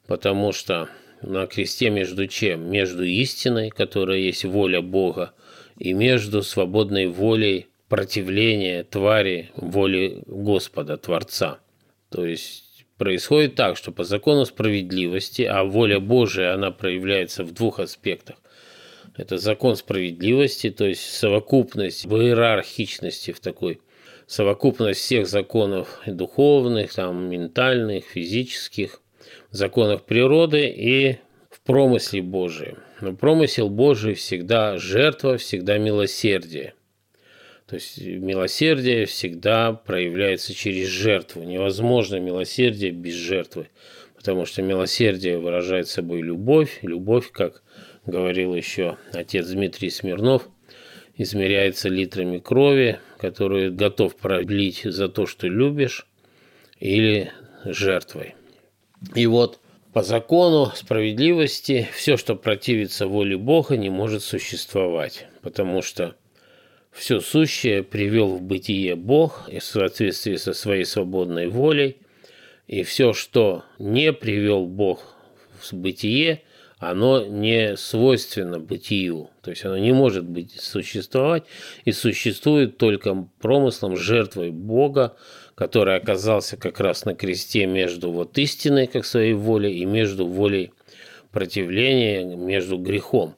потому 0.08 0.52
что 0.52 0.90
на 1.22 1.48
кресте 1.48 1.90
между 1.90 2.28
чем? 2.28 2.70
Между 2.70 3.04
истиной, 3.04 3.70
которая 3.70 4.18
есть 4.18 4.46
воля 4.46 4.82
Бога, 4.82 5.34
и 5.78 5.94
между 5.94 6.44
свободной 6.44 7.08
волей 7.08 7.68
противления 7.90 8.84
твари 8.84 9.52
воли 9.56 10.24
Господа, 10.26 10.98
Творца. 10.98 11.60
То 12.10 12.26
есть 12.26 12.86
происходит 12.98 13.56
так, 13.56 13.78
что 13.78 13.92
по 13.92 14.04
закону 14.04 14.46
справедливости, 14.46 15.42
а 15.42 15.64
воля 15.64 16.00
Божия, 16.00 16.54
она 16.54 16.72
проявляется 16.72 17.44
в 17.44 17.54
двух 17.54 17.80
аспектах. 17.80 18.38
Это 19.18 19.38
закон 19.38 19.76
справедливости, 19.76 20.70
то 20.70 20.86
есть 20.86 21.02
совокупность 21.02 22.06
в 22.06 22.16
иерархичности 22.16 23.32
в 23.32 23.40
такой 23.40 23.82
совокупность 24.32 25.02
всех 25.02 25.28
законов 25.28 26.00
духовных, 26.08 26.94
там, 26.94 27.30
ментальных, 27.30 28.06
физических, 28.06 29.02
законов 29.50 30.06
природы 30.06 30.70
и 30.70 31.18
в 31.50 31.60
промысле 31.60 32.22
Божием. 32.22 32.78
Но 33.02 33.14
промысел 33.14 33.70
Божий 33.70 34.14
всегда 34.14 34.78
жертва, 34.78 35.36
всегда 35.36 35.78
милосердие. 35.78 36.76
То 37.68 37.76
есть 37.76 38.02
милосердие 38.02 39.06
всегда 39.06 39.74
проявляется 39.74 40.54
через 40.54 40.88
жертву. 40.88 41.44
Невозможно 41.44 42.16
милосердие 42.16 42.92
без 42.92 43.16
жертвы, 43.16 43.68
потому 44.16 44.46
что 44.46 44.62
милосердие 44.62 45.40
выражает 45.40 45.90
собой 45.90 46.22
любовь. 46.22 46.80
Любовь, 46.84 47.32
как 47.34 47.64
говорил 48.06 48.56
еще 48.56 48.96
отец 49.12 49.48
Дмитрий 49.48 49.90
Смирнов– 49.90 50.48
измеряется 51.16 51.90
литрами 51.90 52.40
крови, 52.40 53.00
которую 53.20 53.74
готов 53.74 54.16
пролить 54.16 54.82
за 54.84 55.10
то, 55.10 55.26
что 55.26 55.48
любишь, 55.48 56.08
или 56.80 57.32
жертвой. 57.66 58.36
И 59.16 59.28
вот 59.28 59.60
по 59.94 60.04
закону 60.04 60.72
справедливости 60.76 61.88
все, 61.94 62.18
что 62.18 62.36
противится 62.36 63.08
воле 63.08 63.38
Бога, 63.38 63.78
не 63.78 63.90
может 63.90 64.24
существовать, 64.24 65.28
потому 65.42 65.82
что 65.82 66.16
все 66.92 67.20
сущее 67.20 67.84
привел 67.84 68.36
в 68.36 68.42
бытие 68.42 68.96
Бог 68.96 69.48
в 69.48 69.60
соответствии 69.62 70.36
со 70.36 70.54
своей 70.54 70.86
свободной 70.86 71.48
волей, 71.48 71.98
и 72.68 72.84
все, 72.84 73.14
что 73.14 73.64
не 73.80 74.14
привел 74.14 74.66
Бог 74.66 75.16
в 75.60 75.74
бытие, 75.74 76.44
оно 76.82 77.24
не 77.24 77.78
свойственно 77.78 78.60
бытию, 78.60 79.30
то 79.44 79.52
есть 79.52 79.64
оно 79.64 79.78
не 79.78 79.94
может 79.94 80.26
быть 80.26 80.60
существовать 80.60 81.44
и 81.86 81.92
существует 81.92 82.78
только 82.78 83.28
промыслом, 83.40 83.96
жертвой 83.96 84.50
Бога, 84.50 85.16
который 85.54 85.96
оказался 85.96 86.58
как 86.58 86.80
раз 86.80 87.06
на 87.06 87.14
кресте 87.14 87.68
между 87.68 88.12
вот 88.12 88.36
истиной, 88.40 88.88
как 88.88 89.06
своей 89.06 89.34
волей, 89.34 89.78
и 89.78 89.86
между 89.86 90.26
волей 90.26 90.74
противления, 91.32 92.26
между 92.26 92.80
грехом. 92.80 93.36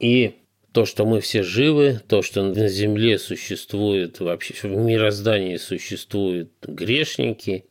И 0.00 0.34
то, 0.72 0.84
что 0.84 1.06
мы 1.06 1.20
все 1.20 1.44
живы, 1.44 2.00
то, 2.08 2.22
что 2.22 2.42
на 2.42 2.66
земле 2.66 3.20
существует, 3.20 4.18
вообще 4.18 4.54
в 4.66 4.76
мироздании 4.76 5.58
существуют 5.58 6.50
грешники, 6.62 7.66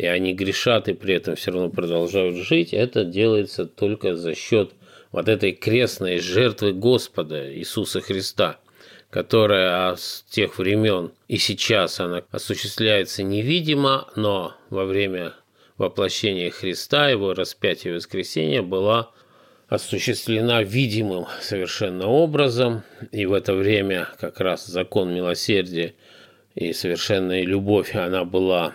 и 0.00 0.06
они 0.06 0.32
грешат 0.32 0.88
и 0.88 0.94
при 0.94 1.16
этом 1.16 1.36
все 1.36 1.50
равно 1.50 1.68
продолжают 1.68 2.34
жить, 2.34 2.72
это 2.72 3.04
делается 3.04 3.66
только 3.66 4.16
за 4.16 4.34
счет 4.34 4.70
вот 5.12 5.28
этой 5.28 5.52
крестной 5.52 6.20
жертвы 6.20 6.72
Господа 6.72 7.54
Иисуса 7.54 8.00
Христа, 8.00 8.58
которая 9.10 9.94
с 9.96 10.24
тех 10.30 10.56
времен 10.58 11.12
и 11.28 11.36
сейчас 11.36 12.00
она 12.00 12.22
осуществляется 12.30 13.22
невидимо, 13.22 14.08
но 14.16 14.54
во 14.70 14.86
время 14.86 15.34
воплощения 15.76 16.48
Христа, 16.48 17.10
его 17.10 17.34
распятия 17.34 17.92
и 17.92 17.96
воскресения 17.96 18.62
была 18.62 19.10
осуществлена 19.68 20.62
видимым 20.62 21.26
совершенно 21.42 22.06
образом, 22.06 22.84
и 23.12 23.26
в 23.26 23.34
это 23.34 23.52
время 23.52 24.08
как 24.18 24.40
раз 24.40 24.64
закон 24.64 25.12
милосердия 25.12 25.92
и 26.54 26.72
совершенная 26.72 27.42
любовь, 27.42 27.94
она 27.94 28.24
была 28.24 28.72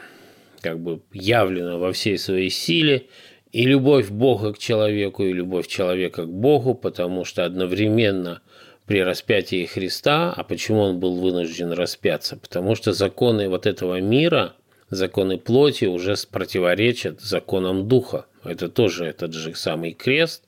как 0.66 0.80
бы 0.80 1.00
явлена 1.14 1.78
во 1.78 1.92
всей 1.92 2.18
своей 2.18 2.50
силе, 2.50 3.06
и 3.52 3.68
любовь 3.68 4.10
Бога 4.10 4.52
к 4.52 4.58
человеку, 4.58 5.24
и 5.24 5.32
любовь 5.32 5.68
человека 5.68 6.24
к 6.24 6.34
Богу, 6.34 6.74
потому 6.74 7.24
что 7.24 7.46
одновременно 7.46 8.42
при 8.88 9.04
распятии 9.04 9.66
Христа, 9.66 10.34
а 10.36 10.44
почему 10.44 10.80
он 10.80 11.00
был 11.00 11.18
вынужден 11.22 11.72
распяться? 11.72 12.36
Потому 12.36 12.74
что 12.74 12.94
законы 12.94 13.48
вот 13.48 13.68
этого 13.68 14.02
мира, 14.02 14.56
законы 14.90 15.38
плоти 15.38 15.86
уже 15.86 16.16
противоречат 16.32 17.22
законам 17.22 17.88
Духа. 17.88 18.26
Это 18.44 18.68
тоже 18.68 19.06
этот 19.06 19.34
же 19.34 19.54
самый 19.54 19.92
крест. 19.92 20.46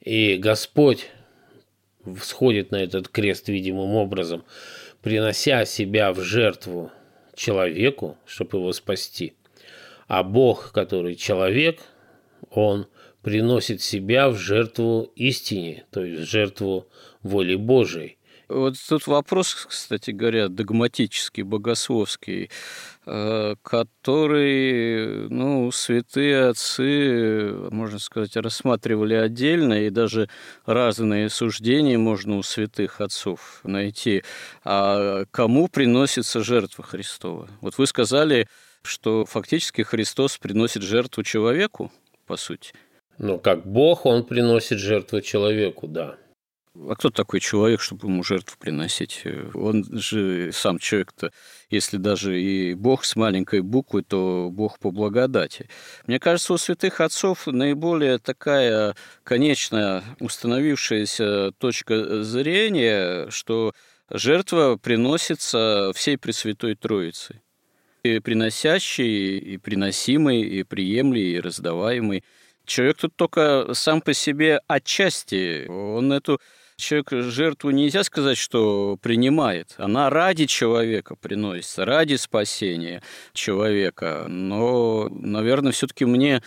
И 0.00 0.36
Господь 0.36 1.10
всходит 2.16 2.70
на 2.70 2.76
этот 2.76 3.08
крест 3.08 3.48
видимым 3.48 3.96
образом, 3.96 4.44
принося 5.02 5.64
себя 5.64 6.12
в 6.12 6.20
жертву 6.20 6.92
человеку, 7.34 8.16
чтобы 8.24 8.58
его 8.58 8.72
спасти. 8.72 9.34
А 10.08 10.22
Бог, 10.22 10.72
который 10.72 11.14
человек, 11.14 11.80
он 12.50 12.86
приносит 13.22 13.82
себя 13.82 14.30
в 14.30 14.36
жертву 14.36 15.12
истине, 15.14 15.84
то 15.90 16.02
есть 16.02 16.22
в 16.22 16.30
жертву 16.30 16.88
воли 17.22 17.54
Божией. 17.54 18.18
Вот 18.48 18.76
тут 18.88 19.06
вопрос, 19.06 19.66
кстати 19.68 20.10
говоря, 20.10 20.48
догматический, 20.48 21.42
богословский, 21.42 22.50
э, 23.04 23.54
который 23.62 25.28
ну, 25.28 25.70
святые 25.70 26.48
отцы, 26.48 27.52
можно 27.70 27.98
сказать, 27.98 28.34
рассматривали 28.36 29.12
отдельно, 29.12 29.84
и 29.84 29.90
даже 29.90 30.30
разные 30.64 31.28
суждения 31.28 31.98
можно 31.98 32.38
у 32.38 32.42
святых 32.42 33.02
отцов 33.02 33.60
найти. 33.64 34.22
А 34.64 35.26
кому 35.30 35.68
приносится 35.68 36.42
жертва 36.42 36.84
Христова? 36.84 37.50
Вот 37.60 37.76
вы 37.76 37.86
сказали, 37.86 38.48
что 38.88 39.24
фактически 39.24 39.82
Христос 39.82 40.38
приносит 40.38 40.82
жертву 40.82 41.22
человеку, 41.22 41.92
по 42.26 42.36
сути. 42.36 42.72
Ну, 43.18 43.38
как 43.38 43.66
Бог, 43.66 44.06
он 44.06 44.24
приносит 44.24 44.78
жертву 44.78 45.20
человеку, 45.20 45.88
да. 45.88 46.16
А 46.86 46.94
кто 46.94 47.10
такой 47.10 47.40
человек, 47.40 47.80
чтобы 47.80 48.06
ему 48.06 48.22
жертву 48.22 48.56
приносить? 48.58 49.24
Он 49.54 49.84
же 49.98 50.50
сам 50.52 50.78
человек-то, 50.78 51.32
если 51.70 51.96
даже 51.96 52.40
и 52.40 52.74
Бог 52.74 53.04
с 53.04 53.16
маленькой 53.16 53.62
буквы, 53.62 54.02
то 54.02 54.48
Бог 54.52 54.78
по 54.78 54.92
благодати. 54.92 55.68
Мне 56.06 56.20
кажется, 56.20 56.52
у 56.52 56.58
святых 56.58 57.00
отцов 57.00 57.46
наиболее 57.46 58.18
такая 58.18 58.94
конечная 59.24 60.04
установившаяся 60.20 61.50
точка 61.58 62.22
зрения, 62.22 63.28
что 63.30 63.72
жертва 64.08 64.76
приносится 64.76 65.92
всей 65.94 66.16
Пресвятой 66.16 66.76
Троице. 66.76 67.40
И 68.02 68.20
приносящий, 68.20 69.38
и 69.38 69.56
приносимый, 69.56 70.42
и 70.42 70.62
приемлый, 70.62 71.32
и 71.32 71.40
раздаваемый. 71.40 72.24
Человек 72.64 72.98
тут 72.98 73.16
только 73.16 73.70
сам 73.72 74.00
по 74.00 74.14
себе 74.14 74.60
отчасти. 74.68 75.66
Он 75.68 76.12
эту 76.12 76.40
человек 76.76 77.10
жертву 77.10 77.70
нельзя 77.70 78.04
сказать, 78.04 78.38
что 78.38 78.96
принимает. 79.02 79.74
Она 79.78 80.10
ради 80.10 80.46
человека 80.46 81.16
приносится, 81.16 81.84
ради 81.84 82.14
спасения 82.14 83.02
человека. 83.32 84.26
Но, 84.28 85.08
наверное, 85.10 85.72
все-таки 85.72 86.04
мне 86.04 86.42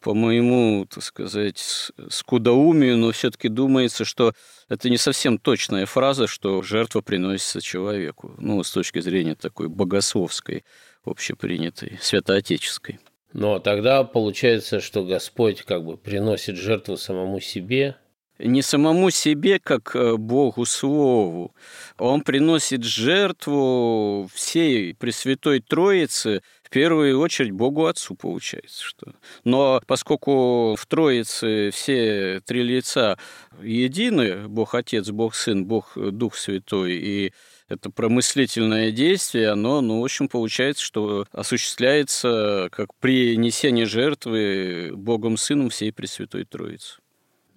по 0.00 0.14
моему, 0.14 0.86
так 0.86 1.02
сказать, 1.02 1.90
скудоумию, 2.08 2.96
но 2.96 3.12
все-таки 3.12 3.48
думается, 3.48 4.04
что 4.04 4.32
это 4.68 4.88
не 4.90 4.96
совсем 4.96 5.38
точная 5.38 5.86
фраза, 5.86 6.26
что 6.26 6.62
жертва 6.62 7.00
приносится 7.00 7.60
человеку. 7.60 8.34
Ну, 8.38 8.62
с 8.62 8.70
точки 8.70 9.00
зрения 9.00 9.34
такой 9.34 9.68
богословской, 9.68 10.64
общепринятой, 11.04 11.98
святоотеческой. 12.00 13.00
Но 13.32 13.58
тогда 13.58 14.04
получается, 14.04 14.80
что 14.80 15.04
Господь 15.04 15.62
как 15.62 15.84
бы 15.84 15.96
приносит 15.96 16.56
жертву 16.56 16.96
самому 16.96 17.40
себе, 17.40 17.96
не 18.38 18.62
самому 18.62 19.10
себе, 19.10 19.58
как 19.58 19.96
э, 19.96 20.16
Богу 20.16 20.66
Слову. 20.66 21.54
Он 21.98 22.20
приносит 22.20 22.84
жертву 22.84 24.28
всей 24.32 24.94
Пресвятой 24.94 25.60
Троице, 25.60 26.42
в 26.66 26.70
первую 26.70 27.20
очередь 27.20 27.52
Богу 27.52 27.86
Отцу 27.86 28.16
получается. 28.16 28.82
Что. 28.82 29.12
Но 29.44 29.80
поскольку 29.86 30.74
в 30.74 30.84
Троице 30.86 31.70
все 31.72 32.40
три 32.44 32.64
лица 32.64 33.16
едины, 33.62 34.48
Бог 34.48 34.74
Отец, 34.74 35.10
Бог 35.10 35.36
Сын, 35.36 35.64
Бог 35.64 35.92
Дух 35.96 36.34
Святой, 36.34 36.94
и 36.94 37.32
это 37.68 37.90
промыслительное 37.90 38.90
действие, 38.90 39.50
оно, 39.50 39.80
ну, 39.80 40.00
в 40.00 40.04
общем, 40.04 40.28
получается, 40.28 40.82
что 40.82 41.26
осуществляется 41.30 42.68
как 42.72 42.94
принесение 42.96 43.86
жертвы 43.86 44.90
Богом 44.92 45.36
Сыном 45.36 45.70
всей 45.70 45.92
Пресвятой 45.92 46.44
Троицы. 46.44 46.98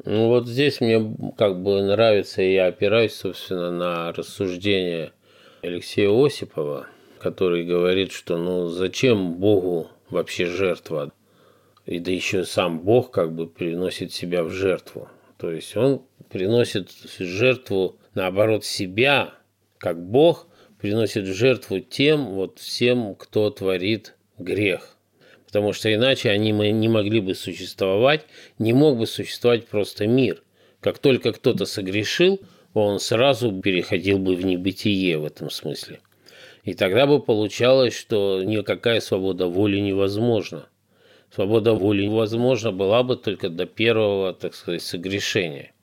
Ну 0.05 0.27
вот 0.27 0.47
здесь 0.47 0.81
мне 0.81 1.15
как 1.35 1.61
бы 1.63 1.81
нравится, 1.81 2.43
и 2.43 2.53
я 2.53 2.67
опираюсь, 2.67 3.15
собственно, 3.15 3.71
на 3.71 4.13
рассуждение 4.13 5.13
Алексея 5.61 6.09
Осипова, 6.09 6.87
который 7.19 7.63
говорит, 7.63 8.11
что 8.11 8.37
ну 8.37 8.67
зачем 8.67 9.35
Богу 9.35 9.89
вообще 10.09 10.45
жертва? 10.45 11.11
И 11.85 11.99
да 11.99 12.11
еще 12.11 12.45
сам 12.45 12.79
Бог 12.79 13.11
как 13.11 13.33
бы 13.33 13.47
приносит 13.47 14.13
себя 14.13 14.43
в 14.43 14.51
жертву. 14.51 15.07
То 15.37 15.51
есть 15.51 15.75
он 15.75 16.03
приносит 16.29 16.91
жертву, 17.19 17.97
наоборот, 18.13 18.65
себя, 18.65 19.33
как 19.77 20.01
Бог 20.01 20.47
приносит 20.79 21.25
жертву 21.25 21.79
тем, 21.79 22.25
вот 22.27 22.59
всем, 22.59 23.15
кто 23.15 23.49
творит 23.49 24.15
грех 24.37 24.95
потому 25.49 25.73
что 25.73 25.91
иначе 25.91 26.29
они 26.29 26.51
не 26.51 26.87
могли 26.87 27.21
бы 27.21 27.33
существовать, 27.33 28.27
не 28.59 28.71
мог 28.71 28.99
бы 28.99 29.07
существовать 29.07 29.67
просто 29.67 30.05
мир. 30.05 30.43
Как 30.79 30.99
только 30.99 31.33
кто-то 31.33 31.65
согрешил, 31.65 32.39
он 32.75 32.99
сразу 32.99 33.51
переходил 33.59 34.19
бы 34.19 34.35
в 34.35 34.45
небытие 34.45 35.17
в 35.17 35.25
этом 35.25 35.49
смысле. 35.49 36.01
И 36.63 36.73
тогда 36.73 37.07
бы 37.07 37.21
получалось, 37.21 37.97
что 37.97 38.43
никакая 38.43 38.99
свобода 38.99 39.47
воли 39.47 39.79
невозможна. 39.79 40.67
Свобода 41.33 41.73
воли 41.73 42.07
возможна 42.07 42.71
была 42.71 43.03
бы 43.03 43.15
только 43.15 43.49
до 43.49 43.65
первого, 43.65 44.33
так 44.33 44.55
сказать, 44.55 44.81
согрешения. 44.81 45.73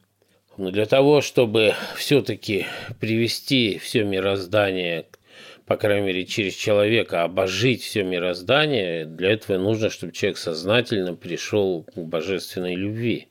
Но 0.56 0.70
для 0.70 0.86
того, 0.86 1.20
чтобы 1.20 1.74
все-таки 1.96 2.66
привести 3.00 3.78
все 3.78 4.04
мироздание 4.04 5.06
по 5.66 5.76
крайней 5.76 6.06
мере, 6.06 6.24
через 6.24 6.54
человека 6.54 7.24
обожить 7.24 7.82
все 7.82 8.04
мироздание, 8.04 9.04
для 9.04 9.32
этого 9.32 9.58
нужно, 9.58 9.90
чтобы 9.90 10.12
человек 10.12 10.38
сознательно 10.38 11.14
пришел 11.14 11.82
к 11.82 11.98
божественной 11.98 12.76
любви. 12.76 13.26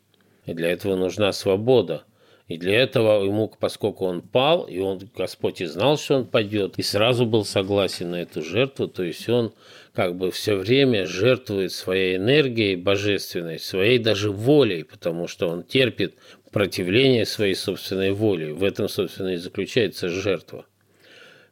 И 0.45 0.53
для 0.53 0.69
этого 0.69 0.97
нужна 0.97 1.31
свобода. 1.31 2.03
И 2.47 2.57
для 2.57 2.79
этого 2.81 3.25
ему, 3.25 3.51
поскольку 3.59 4.05
он 4.05 4.21
пал, 4.21 4.65
и 4.65 4.77
он, 4.79 5.09
Господь 5.15 5.61
и 5.61 5.65
знал, 5.65 5.97
что 5.97 6.17
он 6.17 6.25
пойдет, 6.25 6.77
и 6.77 6.83
сразу 6.83 7.25
был 7.25 7.43
согласен 7.43 8.11
на 8.11 8.21
эту 8.21 8.43
жертву, 8.43 8.87
то 8.87 9.01
есть 9.01 9.27
он 9.27 9.51
как 9.93 10.15
бы 10.15 10.29
все 10.29 10.55
время 10.55 11.07
жертвует 11.07 11.71
своей 11.71 12.17
энергией 12.17 12.75
божественной, 12.75 13.57
своей 13.57 13.97
даже 13.97 14.29
волей, 14.29 14.83
потому 14.83 15.27
что 15.27 15.47
он 15.47 15.63
терпит 15.63 16.15
противление 16.51 17.25
своей 17.25 17.55
собственной 17.55 18.11
воли. 18.11 18.51
В 18.51 18.63
этом, 18.63 18.89
собственно, 18.89 19.29
и 19.29 19.37
заключается 19.37 20.07
жертва. 20.09 20.65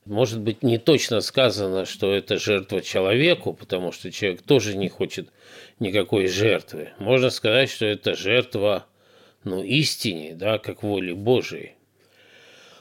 Может 0.06 0.42
быть, 0.42 0.64
не 0.64 0.78
точно 0.78 1.22
сказано, 1.22 1.86
что 1.86 2.14
это 2.14 2.38
жертва 2.38 2.82
человеку, 2.82 3.54
потому 3.54 3.92
что 3.92 4.12
человек 4.12 4.44
тоже 4.44 4.78
не 4.78 4.90
хочет 4.90 5.30
никакой 5.80 6.28
жертвы. 6.28 6.90
Можно 7.00 7.32
сказать, 7.32 7.70
что 7.70 7.86
это 7.86 8.16
жертва 8.16 8.86
ну, 9.44 9.64
истине, 9.64 10.36
да, 10.36 10.58
как 10.58 10.84
воле 10.84 11.14
Божией. 11.14 11.74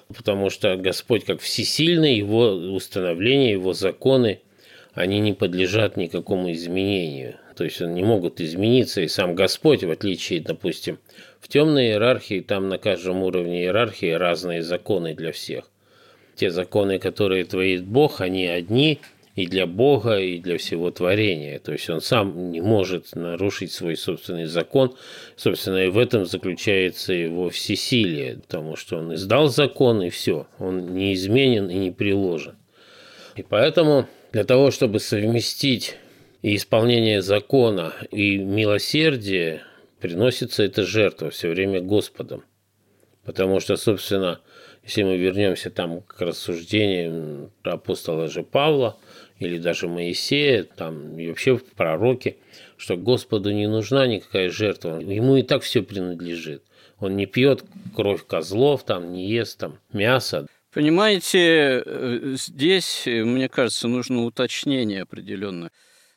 Потому 0.09 0.51
что 0.51 0.77
Господь 0.77 1.25
как 1.25 1.40
всесильный, 1.40 2.16
его 2.16 2.51
установления, 2.51 3.53
его 3.53 3.72
законы, 3.72 4.40
они 4.92 5.20
не 5.20 5.33
подлежат 5.33 5.96
никакому 5.96 6.53
изменению. 6.53 7.37
То 7.57 7.64
есть 7.64 7.81
они 7.81 7.94
не 7.94 8.05
могут 8.05 8.40
измениться, 8.40 9.01
и 9.01 9.09
сам 9.09 9.35
Господь, 9.35 9.85
в 9.85 9.90
отличие, 9.90 10.40
допустим, 10.40 10.98
в 11.40 11.48
темной 11.48 11.88
иерархии, 11.88 12.40
там 12.40 12.68
на 12.68 12.79
каждом 12.79 13.22
уровне 13.22 13.62
иерархии 13.62 14.11
разные 14.11 14.62
законы 14.62 15.14
для 15.14 15.33
всех 15.33 15.72
те 16.35 16.51
законы, 16.51 16.98
которые 16.98 17.44
творит 17.44 17.85
Бог, 17.85 18.20
они 18.20 18.46
одни 18.46 19.01
и 19.34 19.46
для 19.46 19.66
Бога, 19.66 20.18
и 20.18 20.38
для 20.38 20.58
всего 20.58 20.90
творения. 20.90 21.58
То 21.58 21.72
есть 21.72 21.88
он 21.88 22.00
сам 22.00 22.50
не 22.50 22.60
может 22.60 23.14
нарушить 23.14 23.72
свой 23.72 23.96
собственный 23.96 24.44
закон. 24.44 24.94
Собственно, 25.36 25.86
и 25.86 25.88
в 25.88 25.98
этом 25.98 26.26
заключается 26.26 27.12
его 27.12 27.48
всесилие, 27.48 28.36
потому 28.36 28.76
что 28.76 28.98
он 28.98 29.14
издал 29.14 29.48
закон, 29.48 30.02
и 30.02 30.10
все. 30.10 30.46
Он 30.58 30.94
не 30.94 31.14
изменен 31.14 31.70
и 31.70 31.76
не 31.76 31.90
приложен. 31.90 32.56
И 33.34 33.42
поэтому 33.42 34.06
для 34.32 34.44
того, 34.44 34.70
чтобы 34.70 35.00
совместить 35.00 35.96
и 36.42 36.56
исполнение 36.56 37.22
закона, 37.22 37.94
и 38.10 38.36
милосердие, 38.36 39.62
приносится 40.00 40.64
эта 40.64 40.82
жертва 40.84 41.30
все 41.30 41.48
время 41.48 41.80
Господом. 41.80 42.44
Потому 43.24 43.60
что, 43.60 43.76
собственно, 43.76 44.40
если 44.82 45.04
мы 45.04 45.16
вернемся 45.16 45.70
там 45.70 46.02
к 46.02 46.20
рассуждениям 46.20 47.52
апостола 47.62 48.28
же 48.28 48.42
Павла 48.42 48.98
или 49.42 49.59
даже 49.59 49.88
Моисея, 49.88 50.64
там 50.64 51.18
и 51.18 51.28
вообще 51.28 51.57
в 51.57 51.64
пророке, 51.64 52.37
что 52.76 52.96
Господу 52.96 53.50
не 53.52 53.66
нужна 53.66 54.07
никакая 54.07 54.50
жертва, 54.50 55.00
ему 55.00 55.37
и 55.37 55.42
так 55.42 55.62
все 55.62 55.83
принадлежит. 55.83 56.62
Он 56.98 57.16
не 57.16 57.26
пьет 57.26 57.64
кровь 57.94 58.24
козлов, 58.26 58.85
там, 58.85 59.12
не 59.12 59.28
ест 59.28 59.59
там 59.59 59.78
мясо. 59.92 60.46
Понимаете, 60.72 61.83
э, 61.85 62.35
здесь, 62.38 63.02
мне 63.07 63.48
кажется, 63.48 63.88
нужно 63.88 64.24
уточнение 64.24 65.02
определенное. 65.02 65.70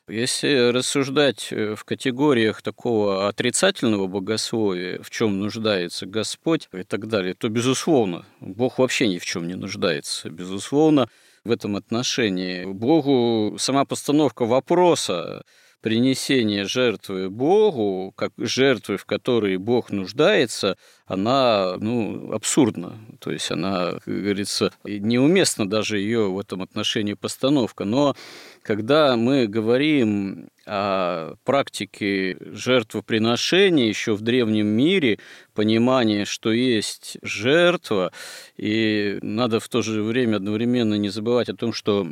Если 0.08 0.70
рассуждать 0.70 1.48
э, 1.50 1.74
в 1.74 1.84
категориях 1.84 2.62
такого 2.62 3.28
отрицательного 3.28 4.06
богословия, 4.06 5.02
в 5.02 5.10
чем 5.10 5.40
нуждается 5.40 6.06
Господь 6.06 6.68
и 6.72 6.84
так 6.84 7.08
далее, 7.08 7.34
то, 7.34 7.48
безусловно, 7.48 8.24
Бог 8.38 8.78
вообще 8.78 9.08
ни 9.08 9.18
в 9.18 9.24
чем 9.24 9.48
не 9.48 9.56
нуждается. 9.56 10.30
Безусловно, 10.30 11.08
в 11.46 11.50
этом 11.50 11.76
отношении 11.76 12.64
Богу 12.64 13.56
сама 13.58 13.84
постановка 13.84 14.44
вопроса 14.44 15.42
принесения 15.80 16.64
жертвы 16.64 17.30
Богу, 17.30 18.12
как 18.16 18.32
жертвы, 18.38 18.96
в 18.96 19.04
которой 19.04 19.56
Бог 19.56 19.90
нуждается, 19.90 20.76
она 21.06 21.76
ну, 21.78 22.32
абсурдна. 22.32 22.98
То 23.20 23.30
есть 23.30 23.52
она, 23.52 23.92
как 23.92 24.02
говорится, 24.06 24.72
неуместна 24.84 25.68
даже 25.68 26.00
ее 26.00 26.28
в 26.28 26.40
этом 26.40 26.62
отношении 26.62 27.14
постановка. 27.14 27.84
Но 27.84 28.16
когда 28.66 29.16
мы 29.16 29.46
говорим 29.46 30.48
о 30.66 31.34
практике 31.44 32.36
жертвоприношения 32.40 33.86
еще 33.86 34.16
в 34.16 34.22
древнем 34.22 34.66
мире, 34.66 35.20
понимание, 35.54 36.24
что 36.24 36.50
есть 36.50 37.16
жертва, 37.22 38.10
и 38.56 39.20
надо 39.22 39.60
в 39.60 39.68
то 39.68 39.82
же 39.82 40.02
время 40.02 40.36
одновременно 40.36 40.94
не 40.94 41.10
забывать 41.10 41.48
о 41.48 41.54
том, 41.54 41.72
что, 41.72 42.04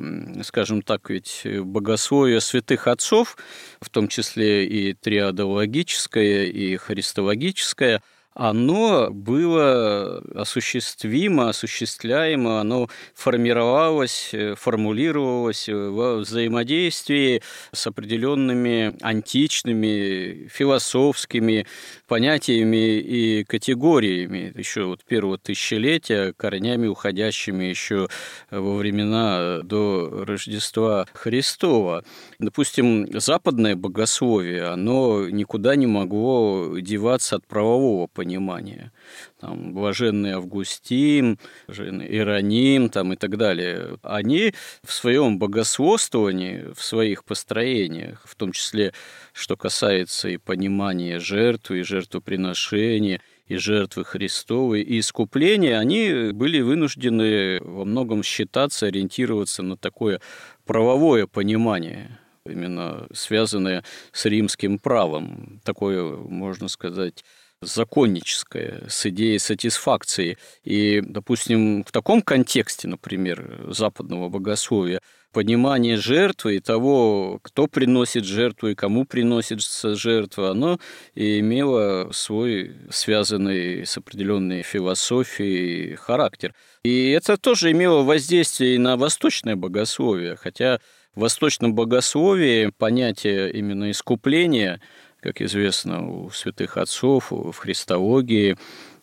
скажем 0.45 0.83
так, 0.83 1.11
ведь 1.11 1.43
богословие 1.45 2.41
святых 2.41 2.87
отцов, 2.87 3.37
в 3.81 3.91
том 3.91 4.07
числе 4.07 4.65
и 4.65 4.93
триадологическое, 4.95 6.45
и 6.45 6.77
христологическое– 6.77 8.01
оно 8.35 9.11
было 9.11 10.19
осуществимо, 10.35 11.51
осуществляемо, 11.51 12.61
оно 12.61 12.89
формировалось, 13.15 14.31
э, 14.33 14.55
формулировалось 14.57 15.69
во 15.69 16.17
взаимодействии 16.17 17.43
с 17.73 17.87
определенными 17.87 18.97
античными 19.01 20.49
философскими 20.49 21.67
понятиями 22.09 22.99
и 22.99 23.45
категориями 23.45 24.53
еще 24.57 24.85
вот 24.85 25.05
первого 25.05 25.39
тысячелетия, 25.39 26.33
корнями 26.37 26.89
уходящими 26.89 27.65
еще 27.65 28.09
во 28.51 28.77
времена 28.77 29.61
до 29.63 30.25
Рождества 30.27 31.07
Христова. 31.15 32.05
Допустим, 32.41 33.07
западное 33.21 33.77
богословие, 33.77 34.65
оно 34.65 35.29
никуда 35.29 35.77
не 35.77 35.87
могло 35.87 36.79
деваться 36.81 37.37
от 37.37 37.47
правового 37.47 38.09
понимания. 38.25 38.91
Там, 39.39 39.75
блаженный 39.75 40.33
Августин, 40.33 41.39
блаженный 41.67 42.07
Ироним 42.17 42.89
там, 42.89 43.13
и 43.13 43.17
так 43.17 43.37
далее. 43.37 43.99
Они 44.03 44.55
в 44.83 44.93
своем 44.93 45.39
богословствовании, 45.39 46.73
в 46.75 46.83
своих 46.83 47.25
построениях, 47.25 48.25
в 48.27 48.35
том 48.35 48.53
числе, 48.53 48.93
что 49.35 49.57
касается 49.57 50.29
и 50.29 50.39
понимания 50.39 51.19
жертвы, 51.21 51.81
и 51.81 51.83
жертвоприношения, 51.83 53.21
и 53.47 53.57
жертвы 53.57 54.05
Христовой, 54.05 54.81
и 54.81 55.01
искупления, 55.01 55.79
они 55.79 56.33
были 56.33 56.63
вынуждены 56.63 57.61
во 57.61 57.85
многом 57.85 58.23
считаться, 58.23 58.87
ориентироваться 58.87 59.63
на 59.63 59.77
такое 59.77 60.21
правовое 60.65 61.27
понимание 61.27 62.19
именно 62.47 63.07
связанное 63.13 63.85
с 64.13 64.27
римским 64.27 64.79
правом. 64.79 65.61
Такое, 65.65 66.05
можно 66.05 66.69
сказать, 66.69 67.25
законническое, 67.65 68.85
с 68.89 69.07
идеей 69.07 69.39
сатисфакции. 69.39 70.39
И, 70.65 71.01
допустим, 71.05 71.85
в 71.85 71.93
таком 71.93 72.23
контексте, 72.23 72.89
например, 72.89 73.67
западного 73.69 74.29
богословия, 74.29 75.01
понимание 75.35 75.97
жертвы 75.97 76.57
и 76.57 76.61
того, 76.61 77.41
кто 77.43 77.67
приносит 77.67 78.25
жертву 78.25 78.69
и 78.69 78.75
кому 78.75 79.05
приносится 79.05 79.95
жертва, 79.97 80.51
оно 80.51 80.79
имело 81.15 82.11
свой 82.13 82.77
связанный 82.91 83.85
с 83.85 83.99
определенной 83.99 84.63
философией 84.63 85.97
характер. 85.97 86.55
И 86.85 87.11
это 87.11 87.37
тоже 87.37 87.73
имело 87.73 88.03
воздействие 88.03 88.77
и 88.77 88.79
на 88.79 88.97
восточное 88.97 89.57
богословие, 89.57 90.37
хотя 90.37 90.79
в 91.15 91.21
восточном 91.21 91.75
богословии 91.75 92.73
понятие 92.77 93.53
именно 93.53 93.91
искупления, 93.91 94.81
как 95.25 95.41
известно 95.41 96.07
у 96.07 96.31
святых 96.31 96.77
отцов, 96.77 97.31
в 97.31 97.55
христологии, 97.55 98.59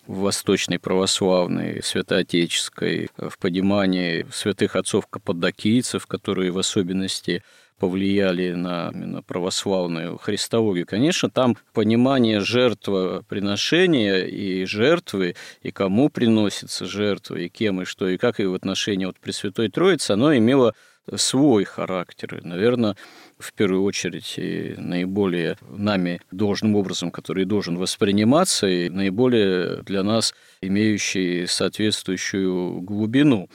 в 0.05 0.19
восточной 0.19 0.77
православной, 0.77 1.81
святоотеческой, 1.81 3.09
в 3.17 3.39
понимании 3.39 4.27
святых 4.31 4.75
отцов 4.75 5.07
каппадокийцев, 5.07 6.05
которые 6.05 6.51
в 6.51 6.59
особенности 6.59 7.43
повлияли 7.79 8.51
на 8.51 8.91
именно 8.93 9.23
православную 9.23 10.19
христологию. 10.19 10.85
Конечно, 10.85 11.31
там 11.31 11.57
понимание 11.73 12.39
жертвоприношения 12.39 14.19
и 14.25 14.65
жертвы, 14.65 15.35
и 15.63 15.71
кому 15.71 16.09
приносится 16.09 16.85
жертва, 16.85 17.37
и 17.37 17.49
кем, 17.49 17.81
и 17.81 17.85
что, 17.85 18.07
и 18.07 18.17
как, 18.17 18.39
и 18.39 18.45
в 18.45 18.53
отношении 18.53 19.05
вот 19.05 19.17
Пресвятой 19.19 19.69
Троицы, 19.69 20.11
оно 20.11 20.37
имело 20.37 20.75
свой 21.15 21.63
характер. 21.63 22.37
И, 22.37 22.47
наверное, 22.47 22.95
в 23.39 23.53
первую 23.53 23.83
очередь 23.83 24.35
и 24.37 24.75
наиболее 24.77 25.57
нами 25.61 26.21
должным 26.31 26.75
образом, 26.75 27.11
который 27.11 27.45
должен 27.45 27.77
восприниматься, 27.77 28.67
и 28.67 28.89
наиболее 28.89 29.81
для 29.83 30.03
нас 30.03 30.33
имеющий 30.61 31.47
соответствующую 31.47 32.81
глубину. 32.81 33.49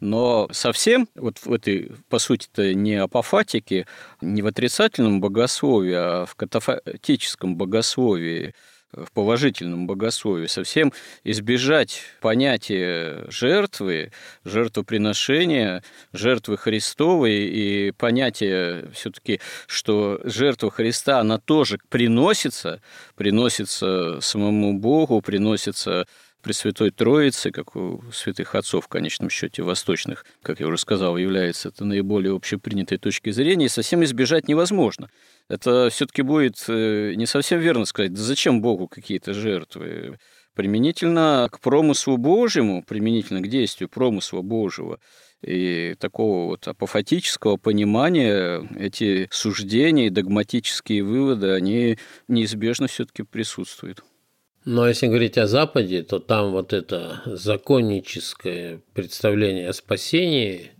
Но 0.00 0.48
совсем 0.52 1.08
вот 1.14 1.38
в 1.38 1.52
этой, 1.52 1.92
по 2.08 2.18
сути-то, 2.18 2.74
не 2.74 2.94
апофатике, 2.96 3.86
не 4.20 4.42
в 4.42 4.46
отрицательном 4.46 5.20
богословии, 5.20 5.94
а 5.94 6.26
в 6.26 6.34
катафатическом 6.34 7.56
богословии– 7.56 8.54
в 8.92 9.10
положительном 9.12 9.86
богословии, 9.86 10.46
совсем 10.46 10.92
избежать 11.24 12.02
понятия 12.20 13.24
жертвы, 13.28 14.12
жертвоприношения, 14.44 15.82
жертвы 16.12 16.58
Христовой 16.58 17.46
и 17.46 17.90
понятия 17.92 18.90
все-таки, 18.92 19.40
что 19.66 20.20
жертва 20.24 20.70
Христа, 20.70 21.20
она 21.20 21.38
тоже 21.38 21.78
приносится, 21.88 22.80
приносится 23.16 24.20
самому 24.20 24.78
Богу, 24.78 25.22
приносится 25.22 26.06
Пресвятой 26.42 26.90
Троицы, 26.90 27.52
как 27.52 27.76
у 27.76 28.02
святых 28.12 28.56
отцов, 28.56 28.86
в 28.86 28.88
конечном 28.88 29.30
счете, 29.30 29.62
восточных, 29.62 30.26
как 30.42 30.58
я 30.58 30.66
уже 30.66 30.76
сказал, 30.76 31.16
является 31.16 31.68
это 31.68 31.84
наиболее 31.84 32.34
общепринятой 32.34 32.98
точки 32.98 33.30
зрения, 33.30 33.66
и 33.66 33.68
совсем 33.68 34.02
избежать 34.02 34.48
невозможно. 34.48 35.08
Это 35.48 35.88
все-таки 35.90 36.22
будет 36.22 36.64
э, 36.68 37.14
не 37.14 37.26
совсем 37.26 37.60
верно 37.60 37.84
сказать, 37.84 38.12
да 38.12 38.20
зачем 38.20 38.60
Богу 38.60 38.88
какие-то 38.88 39.34
жертвы? 39.34 40.18
Применительно 40.54 41.48
к 41.50 41.60
промыслу 41.60 42.16
Божьему, 42.16 42.82
применительно 42.82 43.40
к 43.40 43.48
действию 43.48 43.88
промысла 43.88 44.42
Божьего, 44.42 44.98
и 45.42 45.94
такого 45.98 46.46
вот 46.46 46.68
апофатического 46.68 47.56
понимания 47.56 48.68
эти 48.78 49.28
суждения 49.30 50.06
и 50.06 50.10
догматические 50.10 51.04
выводы, 51.04 51.50
они 51.50 51.98
неизбежно 52.28 52.86
все-таки 52.86 53.22
присутствуют. 53.22 54.02
Но 54.64 54.86
если 54.86 55.08
говорить 55.08 55.38
о 55.38 55.48
Западе, 55.48 56.02
то 56.02 56.20
там 56.20 56.52
вот 56.52 56.72
это 56.72 57.22
законническое 57.26 58.80
представление 58.94 59.68
о 59.68 59.72
спасении, 59.72 60.70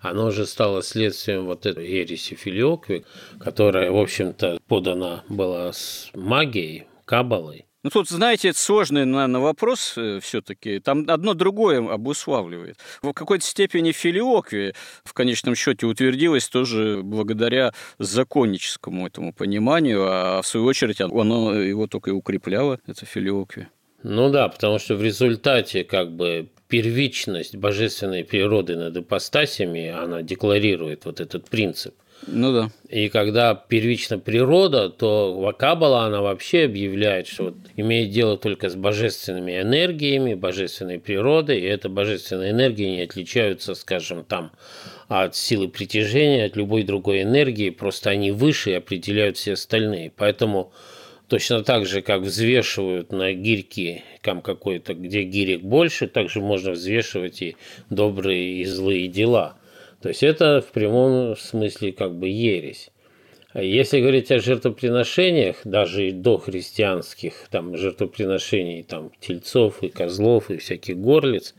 оно 0.00 0.26
уже 0.26 0.46
стало 0.46 0.82
следствием 0.82 1.46
вот 1.46 1.66
этой 1.66 1.86
ереси 1.86 2.34
Филиокви, 2.34 3.04
которая, 3.40 3.90
в 3.90 3.98
общем-то, 3.98 4.58
подана 4.68 5.24
была 5.28 5.72
с 5.72 6.10
магией, 6.14 6.86
кабалой. 7.04 7.66
Ну, 7.84 7.90
тут, 7.90 8.08
знаете, 8.08 8.48
это 8.48 8.58
сложный, 8.58 9.04
наверное, 9.04 9.42
вопрос 9.42 9.92
э, 9.98 10.18
все-таки. 10.22 10.78
Там 10.78 11.04
одно 11.06 11.34
другое 11.34 11.86
обуславливает. 11.86 12.78
В 13.02 13.12
какой-то 13.12 13.44
степени 13.44 13.92
филиоквия 13.92 14.74
в 15.04 15.12
конечном 15.12 15.54
счете 15.54 15.84
утвердилась 15.84 16.48
тоже 16.48 17.02
благодаря 17.04 17.74
законническому 17.98 19.06
этому 19.06 19.34
пониманию, 19.34 20.06
а 20.08 20.40
в 20.40 20.46
свою 20.46 20.64
очередь 20.64 21.02
оно 21.02 21.54
его 21.54 21.86
только 21.86 22.08
и 22.08 22.14
укрепляло, 22.14 22.80
это 22.86 23.04
филиоквия. 23.04 23.68
Ну 24.02 24.30
да, 24.30 24.48
потому 24.48 24.78
что 24.78 24.96
в 24.96 25.02
результате 25.02 25.84
как 25.84 26.10
бы 26.10 26.48
первичность 26.68 27.54
божественной 27.54 28.24
природы 28.24 28.76
над 28.76 28.96
ипостасями, 28.96 29.90
она 29.90 30.22
декларирует 30.22 31.04
вот 31.04 31.20
этот 31.20 31.50
принцип. 31.50 31.94
Ну 32.26 32.52
да. 32.52 32.70
И 32.88 33.08
когда 33.08 33.54
первична 33.54 34.18
природа, 34.18 34.88
то 34.88 35.34
Вакабала, 35.34 36.04
она 36.04 36.22
вообще 36.22 36.64
объявляет, 36.64 37.26
что 37.26 37.44
вот 37.44 37.54
имеет 37.76 38.10
дело 38.10 38.36
только 38.36 38.68
с 38.68 38.76
божественными 38.76 39.60
энергиями, 39.60 40.34
божественной 40.34 40.98
природой, 40.98 41.60
и 41.60 41.64
эта 41.64 41.88
божественная 41.88 42.50
энергия 42.50 42.90
не 42.90 43.02
отличаются, 43.02 43.74
скажем, 43.74 44.24
там 44.24 44.52
от 45.08 45.36
силы 45.36 45.68
притяжения, 45.68 46.44
от 46.44 46.56
любой 46.56 46.82
другой 46.84 47.22
энергии, 47.22 47.70
просто 47.70 48.10
они 48.10 48.30
выше 48.30 48.70
и 48.70 48.74
определяют 48.74 49.36
все 49.36 49.52
остальные. 49.52 50.12
Поэтому 50.16 50.72
точно 51.28 51.62
так 51.62 51.86
же, 51.86 52.00
как 52.00 52.22
взвешивают 52.22 53.12
на 53.12 53.32
гирьки 53.32 54.02
там 54.22 54.40
какой-то, 54.40 54.94
где 54.94 55.24
гирек 55.24 55.62
больше, 55.62 56.06
также 56.06 56.40
можно 56.40 56.72
взвешивать 56.72 57.42
и 57.42 57.56
добрые 57.90 58.62
и 58.62 58.64
злые 58.64 59.08
дела– 59.08 59.58
то 60.04 60.10
есть 60.10 60.22
это 60.22 60.60
в 60.60 60.70
прямом 60.70 61.34
смысле 61.34 61.90
как 61.92 62.14
бы 62.14 62.28
ересь. 62.28 62.90
А 63.54 63.62
если 63.62 64.02
говорить 64.02 64.30
о 64.30 64.38
жертвоприношениях, 64.38 65.62
даже 65.64 66.08
и 66.08 66.12
до 66.12 66.36
христианских 66.36 67.48
там, 67.50 67.74
жертвоприношений 67.74 68.82
там, 68.82 69.12
тельцов 69.18 69.82
и 69.82 69.88
козлов 69.88 70.50
и 70.50 70.58
всяких 70.58 70.98
горлиц, 70.98 71.54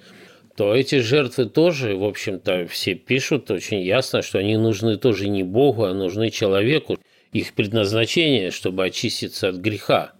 то 0.56 0.76
эти 0.76 1.00
жертвы 1.00 1.46
тоже, 1.46 1.96
в 1.96 2.04
общем-то, 2.04 2.68
все 2.68 2.94
пишут 2.94 3.50
очень 3.50 3.82
ясно, 3.82 4.22
что 4.22 4.38
они 4.38 4.58
нужны 4.58 4.98
тоже 4.98 5.28
не 5.28 5.42
Богу, 5.42 5.86
а 5.86 5.96
нужны 5.96 6.30
человеку. 6.30 7.00
Их 7.34 7.52
предназначение, 7.56 8.52
чтобы 8.52 8.86
очиститься 8.86 9.50
от 9.50 9.56
греха. 9.56 10.14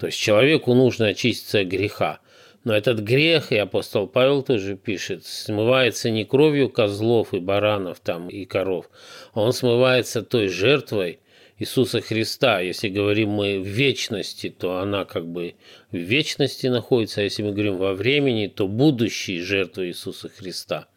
То 0.00 0.06
есть 0.06 0.18
человеку 0.18 0.74
нужно 0.74 1.06
очиститься 1.06 1.60
от 1.60 1.68
греха. 1.68 2.18
Но 2.62 2.76
этот 2.76 3.00
грех, 3.00 3.52
и 3.52 3.56
апостол 3.56 4.06
Павел 4.06 4.42
тоже 4.42 4.76
пишет, 4.76 5.24
смывается 5.24 6.10
не 6.10 6.24
кровью 6.24 6.68
козлов 6.68 7.32
и 7.32 7.38
баранов 7.38 8.00
там 8.00 8.28
и 8.28 8.44
коров, 8.44 8.90
а 9.32 9.40
он 9.40 9.52
смывается 9.52 10.22
той 10.22 10.48
жертвой 10.48 11.20
Иисуса 11.58 12.00
Христа. 12.00 12.60
Если 12.60 12.88
говорим 12.88 13.30
мы 13.30 13.60
в 13.60 13.66
вечности, 13.66 14.50
то 14.50 14.78
она 14.78 15.04
как 15.04 15.26
бы 15.26 15.54
в 15.90 15.96
вечности 15.96 16.66
находится, 16.66 17.20
а 17.20 17.24
если 17.24 17.42
мы 17.42 17.52
говорим 17.52 17.76
во 17.76 17.94
времени, 17.94 18.46
то 18.46 18.68
будущей 18.68 19.40
жертвой 19.40 19.88
Иисуса 19.88 20.28
Христа. 20.28 20.88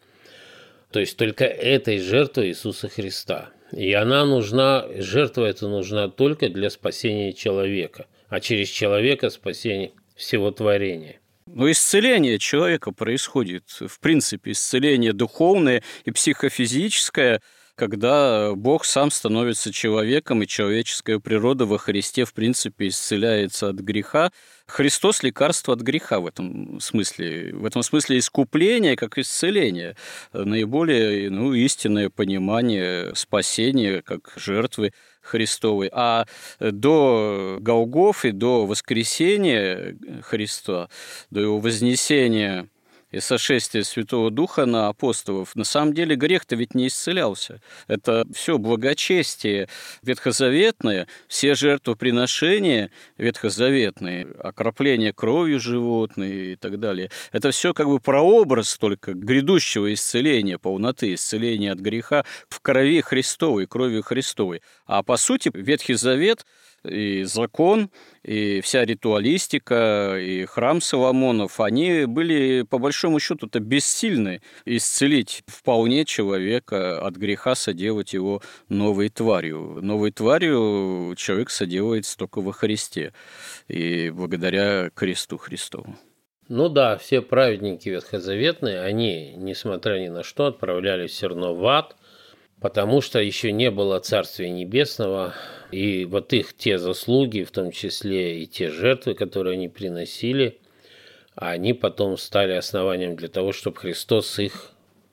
То 0.90 1.00
есть 1.00 1.16
только 1.16 1.44
этой 1.44 1.98
жертвой 1.98 2.48
Иисуса 2.48 2.88
Христа. 2.88 3.50
И 3.72 3.92
она 3.94 4.24
нужна, 4.24 4.86
жертва 4.96 5.46
эта 5.46 5.66
нужна 5.66 6.08
только 6.08 6.48
для 6.48 6.70
спасения 6.70 7.32
человека, 7.32 8.06
а 8.28 8.40
через 8.40 8.68
человека 8.68 9.30
спасение 9.30 9.92
всего 10.14 10.50
творения. 10.50 11.20
Но 11.46 11.70
исцеление 11.70 12.38
человека 12.38 12.90
происходит, 12.90 13.64
в 13.80 14.00
принципе, 14.00 14.52
исцеление 14.52 15.12
духовное 15.12 15.82
и 16.04 16.10
психофизическое– 16.10 17.40
когда 17.76 18.54
Бог 18.54 18.84
сам 18.84 19.10
становится 19.10 19.72
человеком, 19.72 20.42
и 20.42 20.46
человеческая 20.46 21.18
природа 21.18 21.66
во 21.66 21.78
Христе, 21.78 22.24
в 22.24 22.32
принципе, 22.32 22.88
исцеляется 22.88 23.68
от 23.68 23.76
греха. 23.76 24.30
Христос– 24.66 25.22
лекарство 25.22 25.74
от 25.74 25.80
греха 25.80 26.20
в 26.20 26.26
этом 26.26 26.80
смысле. 26.80 27.52
В 27.52 27.64
этом 27.64 27.82
смысле 27.82 28.18
искупление 28.18 28.96
как 28.96 29.18
исцеление. 29.18 29.96
Наиболее 30.32 31.30
ну, 31.30 31.52
истинное 31.52 32.10
понимание 32.10 33.12
спасения 33.14 34.02
как 34.02 34.32
жертвы 34.36 34.92
Христовой. 35.24 35.90
А 35.92 36.26
до 36.60 37.58
Голгофы, 37.60 38.32
до 38.32 38.66
воскресения 38.66 39.96
Христа, 40.22 40.88
до 41.30 41.40
его 41.40 41.58
вознесения 41.58 42.68
и 43.14 43.20
сошествие 43.20 43.84
Святого 43.84 44.30
Духа 44.30 44.66
на 44.66 44.88
апостолов, 44.88 45.54
на 45.54 45.62
самом 45.64 45.94
деле 45.94 46.16
грех-то 46.16 46.56
ведь 46.56 46.74
не 46.74 46.88
исцелялся. 46.88 47.60
Это 47.86 48.26
все 48.34 48.58
благочестие 48.58 49.68
ветхозаветное, 50.02 51.06
все 51.28 51.54
жертвоприношения 51.54 52.90
ветхозаветные, 53.16 54.26
окропление 54.40 55.12
кровью 55.12 55.60
животных 55.60 56.32
и 56.32 56.56
так 56.56 56.80
далее. 56.80 57.10
Это 57.30 57.52
все 57.52 57.72
как 57.72 57.86
бы 57.86 58.00
прообраз 58.00 58.76
только 58.78 59.14
грядущего 59.14 59.94
исцеления, 59.94 60.58
полноты, 60.58 61.14
исцеления 61.14 61.70
от 61.70 61.78
греха 61.78 62.24
в 62.48 62.60
крови 62.60 63.00
Христовой, 63.00 63.66
кровью 63.66 64.02
Христовой. 64.02 64.60
А 64.86 65.04
по 65.04 65.16
сути 65.16 65.52
Ветхий 65.54 65.94
Завет 65.94 66.44
и 66.84 67.24
закон, 67.24 67.90
и 68.22 68.60
вся 68.60 68.84
ритуалистика, 68.84 70.16
и 70.18 70.44
храм 70.44 70.80
Соломонов, 70.80 71.60
они 71.60 72.04
были, 72.06 72.62
по 72.62 72.78
большому 72.78 73.20
счету-то, 73.20 73.60
бессильны 73.60 74.42
исцелить 74.64 75.42
вполне 75.46 76.04
человека 76.04 77.00
от 77.04 77.16
греха, 77.16 77.54
соделать 77.54 78.12
его 78.12 78.42
новой 78.68 79.08
тварью. 79.08 79.78
Новой 79.82 80.10
тварью 80.10 81.14
человек 81.16 81.50
соделается 81.50 82.16
только 82.16 82.40
во 82.40 82.52
Христе, 82.52 83.12
и 83.68 84.10
благодаря 84.10 84.90
кресту 84.94 85.38
Христову. 85.38 85.96
Ну 86.48 86.68
да, 86.68 86.98
все 86.98 87.22
праведники 87.22 87.88
ветхозаветные, 87.88 88.80
они, 88.80 89.32
несмотря 89.36 89.98
ни 89.98 90.08
на 90.08 90.22
что, 90.22 90.46
отправлялись 90.46 91.12
все 91.12 91.28
равно 91.28 91.54
в 91.54 91.66
ад, 91.66 91.96
потому 92.64 93.02
что 93.02 93.18
еще 93.18 93.52
не 93.52 93.70
было 93.70 94.00
Царствия 94.00 94.48
Небесного, 94.48 95.34
и 95.70 96.06
вот 96.06 96.32
их 96.32 96.54
те 96.54 96.78
заслуги, 96.78 97.42
в 97.42 97.50
том 97.50 97.70
числе 97.70 98.40
и 98.40 98.46
те 98.46 98.70
жертвы, 98.70 99.12
которые 99.12 99.52
они 99.52 99.68
приносили, 99.68 100.58
они 101.34 101.74
потом 101.74 102.16
стали 102.16 102.52
основанием 102.52 103.16
для 103.16 103.28
того, 103.28 103.52
чтобы 103.52 103.76
Христос 103.76 104.38
их, 104.38 104.70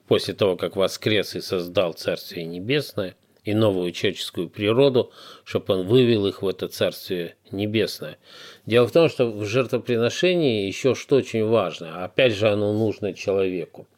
после 0.08 0.34
того, 0.34 0.56
как 0.56 0.78
воскрес 0.78 1.36
и 1.36 1.42
создал 1.42 1.92
Царствие 1.92 2.46
Небесное 2.46 3.18
и 3.44 3.54
новую 3.54 3.92
человеческую 3.92 4.48
природу, 4.48 5.12
чтобы 5.44 5.74
он 5.74 5.88
вывел 5.88 6.28
их 6.28 6.44
в 6.44 6.48
это 6.48 6.70
Царствие 6.70 7.36
Небесное. 7.52 8.18
Дело 8.66 8.88
в 8.88 8.94
том, 8.94 9.10
что 9.10 9.30
в 9.30 9.44
жертвоприношении 9.44 10.68
еще 10.68 10.96
что 10.96 11.18
очень 11.18 11.44
важно, 11.46 12.06
опять 12.06 12.32
же 12.34 12.48
оно 12.48 12.72
нужно 12.72 13.14
человеку. 13.14 13.90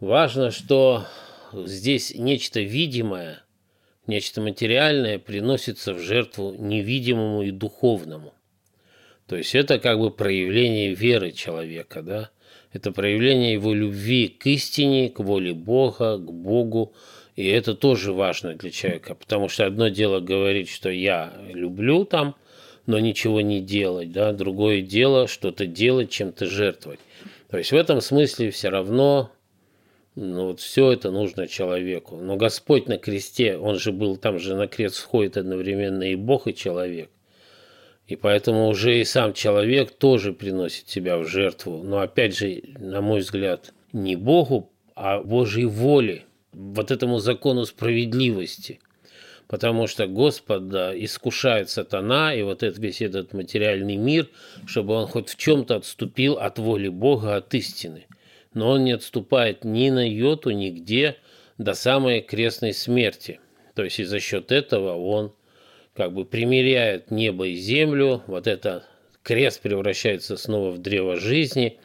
Важно, 0.00 0.50
что 0.50 1.04
здесь 1.52 2.14
нечто 2.14 2.60
видимое– 2.60 3.42
нечто 4.10 4.40
материальное 4.40 5.18
приносится 5.18 5.94
в 5.94 6.00
жертву 6.00 6.54
невидимому 6.58 7.42
и 7.42 7.50
духовному. 7.50 8.34
То 9.26 9.36
есть 9.36 9.54
это 9.54 9.78
как 9.78 9.98
бы 9.98 10.10
проявление 10.10 10.92
веры 10.94 11.30
человека, 11.30 12.02
да? 12.02 12.30
Это 12.72 12.92
проявление 12.92 13.54
его 13.54 13.72
любви 13.72 14.28
к 14.28 14.46
истине, 14.46 15.08
к 15.08 15.20
воле 15.20 15.54
Бога, 15.54 16.18
к 16.18 16.32
Богу. 16.32 16.92
И 17.36 17.46
это 17.46 17.74
тоже 17.74 18.12
важно 18.12 18.54
для 18.54 18.70
человека, 18.70 19.14
потому 19.14 19.48
что 19.48 19.64
одно 19.64 19.88
дело 19.88 20.20
говорить, 20.20 20.68
что 20.68 20.90
я 20.90 21.32
люблю 21.52 22.04
там, 22.04 22.36
но 22.86 22.98
ничего 22.98 23.40
не 23.40 23.60
делать, 23.60 24.12
да? 24.12 24.32
другое 24.32 24.82
дело 24.82 25.28
что-то 25.28 25.66
делать, 25.66 26.10
чем-то 26.10 26.46
жертвовать. 26.46 27.00
То 27.48 27.58
есть 27.58 27.72
в 27.72 27.76
этом 27.76 28.00
смысле 28.00 28.50
все 28.50 28.68
равно 28.68 29.32
ну, 30.16 30.46
вот 30.46 30.60
все 30.60 30.92
это 30.92 31.10
нужно 31.10 31.46
человеку. 31.46 32.16
Но 32.16 32.36
Господь 32.36 32.88
на 32.88 32.98
кресте, 32.98 33.56
Он 33.56 33.78
же 33.78 33.92
был, 33.92 34.16
там 34.16 34.38
же 34.38 34.56
на 34.56 34.66
крест 34.66 34.96
входит 34.96 35.36
одновременно 35.36 36.02
и 36.02 36.16
Бог, 36.16 36.48
и 36.48 36.54
человек. 36.54 37.10
И 38.08 38.16
поэтому 38.16 38.66
уже 38.66 38.98
и 38.98 39.04
сам 39.04 39.32
человек 39.34 39.92
тоже 39.92 40.32
приносит 40.32 40.88
себя 40.88 41.16
в 41.16 41.26
жертву. 41.26 41.82
Но 41.84 42.00
опять 42.00 42.36
же, 42.36 42.60
на 42.78 43.00
мой 43.00 43.20
взгляд, 43.20 43.72
не 43.92 44.16
Богу, 44.16 44.72
а 44.96 45.22
Божьей 45.22 45.66
воле, 45.66 46.24
вот 46.52 46.90
этому 46.90 47.18
закону 47.20 47.64
справедливости. 47.64 48.80
Потому 49.46 49.86
что 49.86 50.08
Господа 50.08 50.92
искушает 50.92 51.70
сатана 51.70 52.34
и 52.34 52.42
вот 52.42 52.64
этот, 52.64 52.78
весь 52.80 53.00
этот 53.00 53.32
материальный 53.32 53.96
мир, 53.96 54.28
чтобы 54.66 54.94
он 54.94 55.06
хоть 55.06 55.28
в 55.28 55.36
чем-то 55.36 55.76
отступил 55.76 56.34
от 56.34 56.58
воли 56.58 56.88
Бога, 56.88 57.36
от 57.36 57.54
истины 57.54 58.06
но 58.54 58.70
он 58.70 58.84
не 58.84 58.92
отступает 58.92 59.64
ни 59.64 59.90
на 59.90 60.08
йоту, 60.08 60.50
нигде 60.50 61.16
до 61.58 61.74
самой 61.74 62.20
крестной 62.20 62.72
смерти. 62.72 63.40
То 63.74 63.84
есть 63.84 64.00
и 64.00 64.04
за 64.04 64.20
счет 64.20 64.52
этого 64.52 64.96
он 64.96 65.32
как 65.94 66.12
бы 66.12 66.24
примиряет 66.24 67.10
небо 67.10 67.46
и 67.46 67.54
землю, 67.54 68.22
вот 68.26 68.46
это 68.46 68.84
крест 69.22 69.60
превращается 69.60 70.36
снова 70.36 70.70
в 70.70 70.78
древо 70.78 71.16
жизни, 71.16 71.78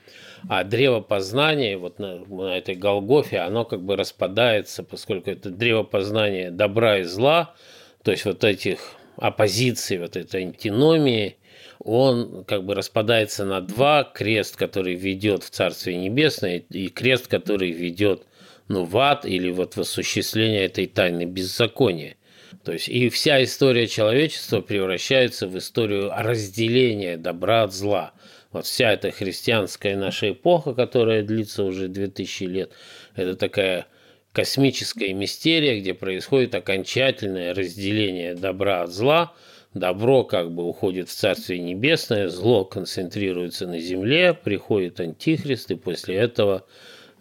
а 0.48 0.64
древо 0.64 1.02
познания, 1.02 1.78
вот 1.78 2.00
на, 2.00 2.20
на 2.26 2.58
этой 2.58 2.76
Голгофе, 2.76 3.40
оно 3.40 3.66
как 3.66 3.82
бы 3.82 3.96
распадается, 3.96 4.84
поскольку 4.84 5.30
это 5.30 5.50
древо 5.50 5.84
познания 5.84 6.52
добра 6.52 7.00
и 7.00 7.04
зла, 7.04 7.56
то 8.04 8.12
есть 8.12 8.26
вот 8.26 8.44
этих 8.44 8.80
оппозиций, 9.18 9.98
вот 9.98 10.16
этой 10.16 10.44
антиномии, 10.44 11.38
он 11.80 12.44
как 12.46 12.64
бы 12.66 12.76
распадается 12.76 13.46
на 13.46 13.62
два. 13.62 14.04
Крест, 14.04 14.56
который 14.56 14.96
ведет 14.96 15.44
в 15.44 15.50
Царствие 15.50 15.98
Небесное, 15.98 16.64
и 16.70 16.88
крест, 16.88 17.28
который 17.28 17.72
ведет 17.72 18.24
ну, 18.68 18.84
в 18.84 18.98
ад 18.98 19.26
или 19.26 19.52
вот 19.52 19.76
в 19.76 19.82
осуществление 19.82 20.66
этой 20.66 20.88
тайны 20.88 21.26
беззакония. 21.26 22.16
То 22.64 22.72
есть 22.72 22.90
и 22.90 23.10
вся 23.10 23.44
история 23.44 23.88
человечества 23.88 24.62
превращается 24.62 25.48
в 25.48 25.58
историю 25.58 26.12
разделения 26.16 27.18
добра 27.18 27.64
от 27.64 27.74
зла. 27.74 28.14
Вот 28.52 28.66
вся 28.66 28.94
эта 28.94 29.12
христианская 29.12 29.96
наша 29.96 30.32
эпоха, 30.32 30.74
которая 30.74 31.22
длится 31.22 31.64
уже 31.64 31.90
2000 31.90 32.44
лет, 32.46 32.72
это 33.16 33.36
такая 33.36 33.86
космическая 34.32 35.14
мистерия, 35.14 35.80
где 35.80 35.94
происходит 35.94 36.56
окончательное 36.56 37.54
разделение 37.54 38.34
добра 38.34 38.84
от 38.84 38.92
зла– 38.92 39.34
Добро 39.76 40.24
как 40.24 40.54
бы 40.54 40.64
уходит 40.64 41.10
в 41.10 41.14
Царствие 41.14 41.60
Небесное, 41.60 42.30
зло 42.30 42.64
концентрируется 42.64 43.68
на 43.68 43.78
земле, 43.78 44.34
приходит 44.34 45.02
Антихрист, 45.02 45.70
и 45.70 45.76
после 45.76 46.16
этого 46.16 46.66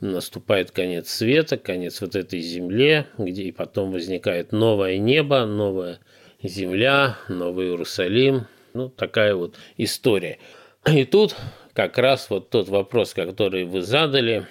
наступает 0.01 0.71
конец 0.71 1.11
света, 1.11 1.57
конец 1.57 2.01
вот 2.01 2.15
этой 2.15 2.39
земле, 2.39 3.09
где 3.19 3.43
и 3.43 3.51
потом 3.51 3.91
возникает 3.91 4.53
новое 4.53 4.99
небо, 4.99 5.45
новая 5.47 5.99
земля, 6.45 7.19
новый 7.29 7.67
Иерусалим. 7.67 8.47
Ну, 8.73 8.89
такая 8.89 9.35
вот 9.35 9.57
история. 9.77 10.39
И 10.87 11.05
тут 11.05 11.35
как 11.73 11.99
раз 11.99 12.31
вот 12.31 12.51
тот 12.51 12.69
вопрос, 12.69 13.15
который 13.15 13.65
вы 13.65 13.83
задали, 13.83 14.47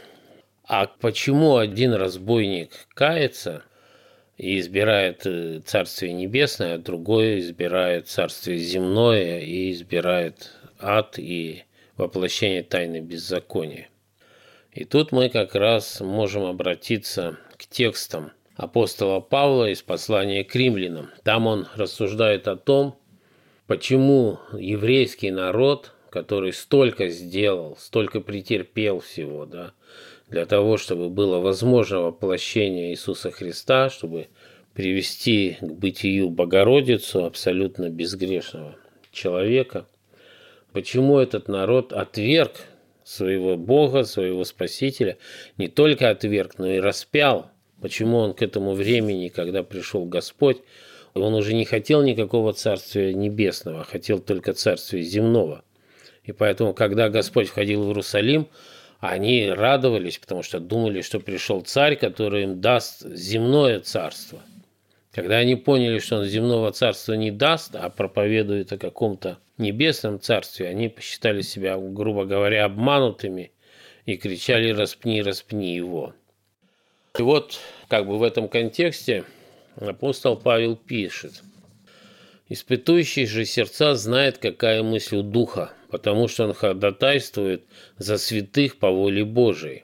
а 0.66 0.88
почему 0.88 1.56
один 1.56 1.94
разбойник 1.94 2.72
кается– 2.96 3.63
и 4.38 4.60
избирает 4.60 5.26
э, 5.26 5.62
Царствие 5.65 6.13
Небесное, 6.13 6.76
а 6.76 6.78
другой 6.80 7.39
избирает 7.39 8.08
Царствие 8.08 8.58
Земное 8.58 9.39
и 9.39 9.72
избирает 9.72 10.52
ад 10.80 11.17
и 11.17 11.63
воплощение 11.98 12.63
тайны 12.63 13.00
беззакония. 13.00 13.89
И 14.72 14.86
тут 14.86 15.12
мы 15.12 15.30
как 15.30 15.54
раз 15.54 16.02
можем 16.02 16.43
обратиться 16.46 17.38
к 17.58 17.67
текстам 17.67 18.32
апостола 18.56 19.19
Павла 19.19 19.69
из 19.69 19.82
послания 19.82 20.43
к 20.43 20.56
римлянам. 20.56 21.10
Там 21.24 21.48
он 21.48 21.67
рассуждает 21.76 22.48
о 22.48 22.56
том, 22.56 22.98
почему 23.67 24.39
еврейский 24.58 25.32
народ, 25.32 25.93
который 26.10 26.54
столько 26.54 27.10
сделал, 27.10 27.78
столько 27.80 28.19
претерпел 28.19 29.00
всего, 29.00 29.46
да, 29.46 29.74
для 30.34 30.48
того, 30.48 30.78
чтобы 30.78 31.12
было 31.12 31.38
возможно 31.38 32.02
воплощение 32.02 32.89
Иисуса 32.89 33.30
Христа, 33.30 33.91
чтобы 33.91 34.30
привести 34.74 35.58
к 35.62 35.63
бытию 35.63 36.32
Богородицу, 36.32 37.26
абсолютно 37.26 37.91
безгрешного 37.91 38.76
человека. 39.12 39.86
Почему 40.72 41.19
этот 41.19 41.48
народ 41.50 41.93
отверг 41.93 42.62
своего 43.04 43.58
Бога, 43.58 44.06
своего 44.06 44.43
Спасителя, 44.43 45.19
не 45.60 45.67
только 45.67 46.10
отверг, 46.10 46.56
но 46.58 46.67
и 46.67 46.80
распял. 46.80 47.52
Почему 47.80 48.17
он 48.17 48.34
к 48.34 48.41
этому 48.41 48.74
времени, 48.74 49.28
когда 49.28 49.62
пришел 49.62 50.06
Господь, 50.06 50.58
он 51.13 51.36
уже 51.36 51.54
не 51.54 51.65
хотел 51.65 52.02
никакого 52.02 52.54
Царствия 52.54 53.13
Небесного, 53.13 53.82
а 53.82 53.84
хотел 53.84 54.17
только 54.17 54.54
Царствия 54.54 55.04
Земного. 55.04 55.63
И 56.24 56.32
поэтому, 56.32 56.74
когда 56.74 57.10
Господь 57.10 57.50
входил 57.50 57.84
в 57.84 57.88
Иерусалим, 57.89 58.48
они 59.10 59.50
радовались, 59.50 60.18
потому 60.18 60.44
что 60.44 60.62
думали, 60.62 61.02
что 61.02 61.20
пришел 61.20 61.60
царь, 61.60 61.98
который 61.98 62.44
им 62.44 62.62
даст 62.62 63.06
земное 63.06 63.82
царство. 63.82 64.39
Когда 65.12 65.39
они 65.39 65.58
поняли, 65.58 66.00
что 66.00 66.20
он 66.20 66.24
земного 66.24 66.72
царства 66.72 67.12
не 67.12 67.30
даст, 67.30 67.76
а 67.76 67.89
проповедует 67.89 68.72
о 68.72 68.78
каком-то 68.78 69.39
небесном 69.58 70.22
царстве, 70.22 70.70
они 70.70 70.88
посчитали 70.88 71.42
себя, 71.42 71.78
грубо 71.78 72.24
говоря, 72.24 72.63
обманутыми 72.63 73.52
и 74.06 74.16
кричали 74.16 74.70
«распни, 74.70 75.22
распни 75.22 75.76
его». 75.76 76.13
И 77.20 77.22
вот 77.22 77.60
как 77.89 78.08
бы 78.08 78.18
в 78.18 78.24
этом 78.24 78.48
контексте 78.48 79.26
апостол 79.76 80.38
Павел 80.38 80.78
пишет 80.78 81.44
«Испытующий 82.48 83.26
же 83.26 83.44
сердца 83.44 83.96
знает, 83.96 84.38
какая 84.38 84.82
мысль 84.82 85.18
у 85.18 85.24
Духа, 85.24 85.74
потому 85.93 86.27
что 86.27 86.45
он 86.45 86.53
ходатайствует 86.56 87.65
за 87.99 88.17
святых 88.17 88.77
по 88.77 88.89
воле 88.89 89.23
Божией. 89.23 89.84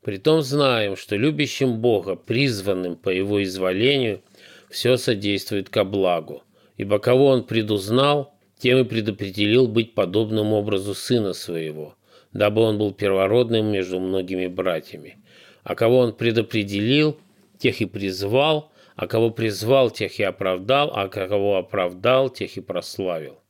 Притом 0.00 0.40
знаем, 0.42 0.94
что 0.94 1.16
любящим 1.16 1.80
Бога, 1.80 2.14
призванным 2.14 2.94
по 2.94 3.08
его 3.08 3.42
изволению, 3.42 4.22
все 4.70 4.96
содействует 4.96 5.68
ко 5.68 5.82
благу, 5.82 6.44
ибо 6.76 7.00
кого 7.00 7.26
он 7.26 7.42
предузнал, 7.42 8.32
тем 8.56 8.78
и 8.78 8.84
предопределил 8.84 9.66
быть 9.66 9.94
подобным 9.96 10.52
образу 10.52 10.94
сына 10.94 11.32
своего, 11.32 11.96
дабы 12.32 12.62
он 12.62 12.78
был 12.78 12.92
первородным 12.92 13.66
между 13.66 13.98
многими 13.98 14.46
братьями. 14.46 15.18
А 15.64 15.74
кого 15.74 15.98
он 15.98 16.12
предопределил, 16.12 17.18
тех 17.58 17.80
и 17.80 17.86
призвал, 17.86 18.70
а 18.94 19.08
кого 19.08 19.30
призвал, 19.30 19.90
тех 19.90 20.20
и 20.20 20.22
оправдал, 20.22 20.92
а 20.94 21.08
кого 21.08 21.56
оправдал, 21.56 22.30
тех 22.30 22.56
и 22.56 22.60
прославил. 22.60 23.41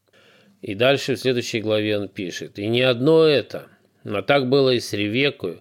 И 0.62 0.74
дальше 0.74 1.16
в 1.16 1.18
следующей 1.18 1.60
главе 1.60 1.98
он 1.98 2.08
пишет, 2.08 2.58
«И 2.58 2.68
не 2.68 2.82
одно 2.82 3.24
это, 3.24 3.66
но 4.04 4.22
так 4.22 4.48
было 4.48 4.70
и 4.70 4.80
с 4.80 4.92
Ревекою, 4.92 5.60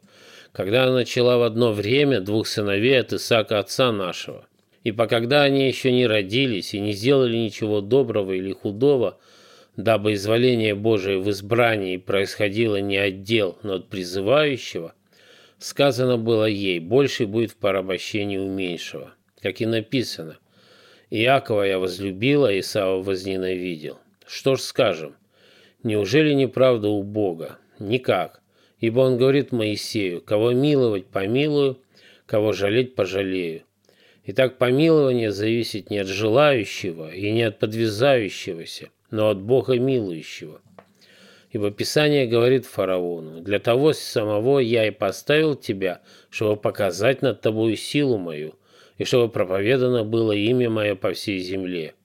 когда 0.51 0.83
она 0.83 0.93
начала 0.93 1.37
в 1.37 1.43
одно 1.43 1.73
время 1.73 2.21
двух 2.21 2.47
сыновей 2.47 2.99
от 2.99 3.11
Исаака 3.11 3.59
отца 3.59 3.91
нашего. 3.91 4.45
И 4.83 4.91
покогда 4.91 5.43
они 5.43 5.67
еще 5.67 5.91
не 5.91 6.05
родились 6.05 6.73
и 6.73 6.79
не 6.79 6.93
сделали 6.93 7.35
ничего 7.35 7.81
доброго 7.81 8.33
или 8.33 8.51
худого, 8.51 9.17
дабы 9.75 10.13
изволение 10.13 10.75
Божие 10.75 11.19
в 11.19 11.29
избрании 11.31 11.97
происходило 11.97 12.77
не 12.77 12.97
от 12.97 13.23
дел, 13.23 13.57
но 13.63 13.75
от 13.75 13.89
призывающего, 13.89 14.93
сказано 15.57 16.17
было 16.17 16.45
ей, 16.45 16.79
больше 16.79 17.25
будет 17.25 17.51
в 17.51 17.57
порабощении 17.57 18.37
у 18.37 18.47
меньшего. 18.47 19.13
Как 19.41 19.61
и 19.61 19.65
написано, 19.65 20.37
Иакова 21.09 21.63
я 21.63 21.79
возлюбила, 21.79 22.49
а 22.49 22.59
Исава 22.59 23.01
возненавидел. 23.01 23.99
Что 24.33 24.55
ж 24.55 24.61
скажем? 24.61 25.17
Неужели 25.83 26.31
неправда 26.31 26.87
у 26.87 27.03
Бога? 27.03 27.57
Никак. 27.79 28.41
Ибо 28.79 29.01
он 29.01 29.17
говорит 29.17 29.51
Моисею, 29.51 30.21
кого 30.21 30.53
миловать 30.53 31.07
помилую, 31.07 31.81
кого 32.25 32.53
жалеть 32.53 32.95
пожалею. 32.95 33.63
Итак, 34.23 34.57
помилование 34.57 35.33
зависит 35.33 35.89
не 35.89 35.97
от 35.97 36.07
желающего 36.07 37.13
и 37.13 37.29
не 37.29 37.43
от 37.43 37.59
подвязающегося, 37.59 38.91
но 39.09 39.29
от 39.31 39.41
Бога 39.41 39.77
милующего. 39.77 40.61
Ибо 41.51 41.69
Писание 41.69 42.25
говорит 42.25 42.65
фараону, 42.65 43.41
«Для 43.41 43.59
того 43.59 43.91
самого 43.91 44.59
я 44.59 44.87
и 44.87 44.91
поставил 44.91 45.55
тебя, 45.55 45.99
чтобы 46.29 46.55
показать 46.55 47.21
над 47.21 47.41
тобою 47.41 47.75
силу 47.75 48.17
мою, 48.17 48.55
и 48.97 49.03
чтобы 49.03 49.27
проповедано 49.27 50.05
было 50.05 50.31
имя 50.31 50.69
мое 50.69 50.95
по 50.95 51.11
всей 51.11 51.39
земле». 51.39 51.95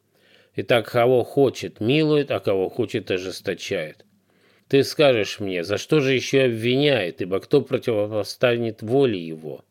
Итак, 0.58 0.90
кого 0.90 1.22
хочет, 1.22 1.80
милует, 1.80 2.30
а 2.30 2.40
кого 2.40 2.70
хочет, 2.70 3.10
ожесточает. 3.10 4.06
Ты 4.68 4.84
скажешь 4.84 5.38
мне, 5.38 5.62
за 5.62 5.76
что 5.76 6.00
же 6.00 6.14
еще 6.14 6.44
обвиняет, 6.44 7.20
ибо 7.20 7.40
кто 7.40 7.60
противопоставит 7.60 8.80
воле 8.80 9.20
его? 9.24 9.64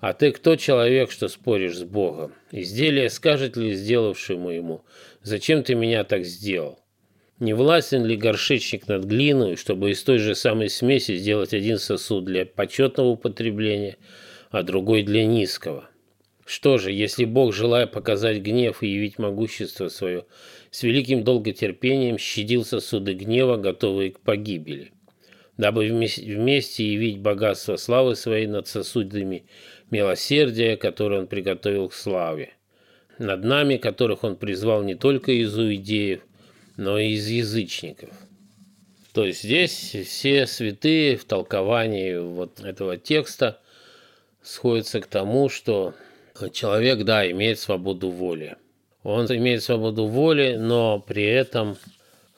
А 0.00 0.12
ты 0.12 0.30
кто 0.30 0.56
человек, 0.56 1.10
что 1.10 1.28
споришь 1.28 1.78
с 1.78 1.82
Богом? 1.82 2.34
Изделие 2.52 3.08
скажет 3.08 3.56
ли 3.56 3.72
сделавшему 3.72 4.50
ему, 4.50 4.84
зачем 5.22 5.62
ты 5.62 5.74
меня 5.74 6.04
так 6.04 6.24
сделал? 6.24 6.78
Не 7.40 7.54
властен 7.54 8.04
ли 8.04 8.14
горшечник 8.14 8.86
над 8.86 9.04
глиной, 9.04 9.56
чтобы 9.56 9.90
из 9.90 10.02
той 10.02 10.18
же 10.18 10.34
самой 10.34 10.68
смеси 10.68 11.16
сделать 11.16 11.54
один 11.54 11.78
сосуд 11.78 12.26
для 12.26 12.44
почетного 12.44 13.08
употребления, 13.08 13.96
а 14.50 14.62
другой 14.62 15.04
для 15.04 15.24
низкого? 15.24 15.87
Что 16.48 16.78
же, 16.78 16.90
если 16.92 17.26
Бог, 17.26 17.52
желая 17.52 17.86
показать 17.86 18.38
гнев 18.38 18.82
и 18.82 18.88
явить 18.88 19.18
могущество 19.18 19.88
свое, 19.88 20.24
с 20.70 20.82
великим 20.82 21.22
долготерпением 21.22 22.16
щадил 22.16 22.64
сосуды 22.64 23.12
гнева, 23.12 23.58
готовые 23.58 24.12
к 24.12 24.20
погибели, 24.20 24.92
дабы 25.58 25.84
вместе 25.84 26.90
явить 26.90 27.18
богатство 27.18 27.76
славы 27.76 28.16
своей 28.16 28.46
над 28.46 28.66
сосудами 28.66 29.44
милосердия, 29.90 30.78
которое 30.78 31.20
Он 31.20 31.26
приготовил 31.26 31.90
к 31.90 31.92
славе, 31.92 32.54
над 33.18 33.44
нами, 33.44 33.76
которых 33.76 34.24
Он 34.24 34.34
призвал 34.34 34.82
не 34.82 34.94
только 34.94 35.32
из 35.32 35.54
иудеев, 35.54 36.22
но 36.78 36.98
и 36.98 37.10
из 37.10 37.28
язычников. 37.28 38.14
То 39.12 39.26
есть 39.26 39.42
здесь 39.42 39.94
все 40.06 40.46
святые 40.46 41.18
в 41.18 41.26
толковании 41.26 42.16
вот 42.16 42.60
этого 42.60 42.96
текста 42.96 43.60
сходятся 44.40 45.02
к 45.02 45.06
тому, 45.08 45.50
что 45.50 45.92
человек, 46.52 47.04
да, 47.04 47.30
имеет 47.30 47.58
свободу 47.58 48.10
воли. 48.10 48.56
Он 49.02 49.26
имеет 49.26 49.62
свободу 49.62 50.06
воли, 50.06 50.56
но 50.56 51.00
при 51.00 51.24
этом, 51.24 51.76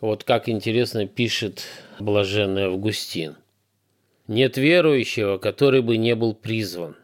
вот 0.01 0.25
как 0.25 0.49
интересно 0.49 1.07
пишет 1.07 1.65
блаженный 1.99 2.65
Августин, 2.65 3.37
нет 4.29 4.57
верующего, 4.57 5.39
который 5.39 5.83
бы 5.83 5.97
не 5.97 6.15
был 6.15 6.35
призван. 6.35 6.97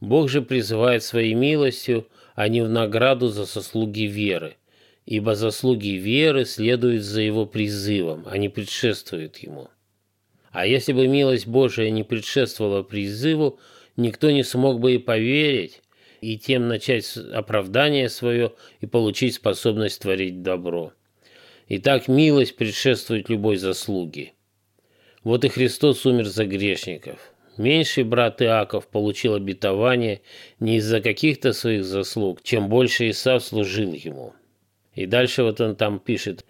Бог 0.00 0.28
же 0.28 0.42
призывает 0.42 1.02
своей 1.02 1.34
милостью, 1.34 2.06
а 2.34 2.48
не 2.48 2.62
в 2.62 2.68
награду 2.68 3.28
за 3.28 3.44
заслуги 3.44 4.02
веры, 4.02 4.56
ибо 5.04 5.34
заслуги 5.34 5.88
веры 5.88 6.44
следуют 6.44 7.02
за 7.02 7.22
его 7.22 7.46
призывом, 7.46 8.24
а 8.26 8.38
не 8.38 8.48
предшествуют 8.48 9.38
ему. 9.38 9.68
А 10.52 10.66
если 10.66 10.92
бы 10.94 11.06
милость 11.06 11.46
Божия 11.46 11.90
не 11.90 12.02
предшествовала 12.02 12.82
призыву, 12.82 13.58
никто 13.96 14.30
не 14.30 14.42
смог 14.42 14.80
бы 14.80 14.94
и 14.94 14.98
поверить, 14.98 15.82
и 16.20 16.38
тем 16.38 16.68
начать 16.68 17.16
оправдание 17.16 18.08
свое 18.08 18.52
и 18.80 18.86
получить 18.86 19.34
способность 19.34 20.02
творить 20.02 20.42
добро. 20.42 20.92
Итак, 21.68 22.08
милость 22.08 22.56
предшествует 22.56 23.28
любой 23.28 23.56
заслуге. 23.56 24.32
Вот 25.24 25.44
и 25.44 25.48
Христос 25.48 26.06
умер 26.06 26.26
за 26.26 26.46
грешников. 26.46 27.32
Меньший 27.56 28.04
брат 28.04 28.42
Иаков 28.42 28.86
получил 28.86 29.34
обетование 29.34 30.20
не 30.60 30.76
из-за 30.76 31.00
каких-то 31.00 31.52
своих 31.52 31.84
заслуг, 31.84 32.42
чем 32.42 32.68
больше 32.68 33.10
Исав 33.10 33.42
служил 33.42 33.92
ему. 33.92 34.34
И 34.94 35.06
дальше 35.06 35.42
вот 35.42 35.60
он 35.60 35.74
там 35.74 35.98
пишет, 35.98 36.44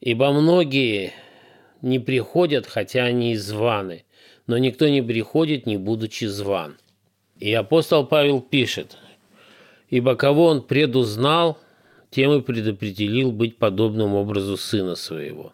«Ибо 0.00 0.32
многие 0.32 1.12
не 1.82 1.98
приходят, 1.98 2.66
хотя 2.66 3.04
они 3.04 3.32
и 3.32 3.36
званы, 3.36 4.04
но 4.46 4.58
никто 4.58 4.88
не 4.88 5.02
приходит, 5.02 5.66
не 5.66 5.76
будучи 5.76 6.24
зван». 6.24 6.78
И 7.38 7.52
апостол 7.52 8.06
Павел 8.06 8.40
пишет, 8.40 8.96
Ибо 9.88 10.16
кого 10.16 10.46
он 10.46 10.62
предузнал, 10.62 11.58
тем 12.10 12.32
и 12.32 12.40
предопределил 12.40 13.32
быть 13.32 13.56
подобным 13.58 14.14
образу 14.14 14.56
сына 14.56 14.94
своего. 14.94 15.52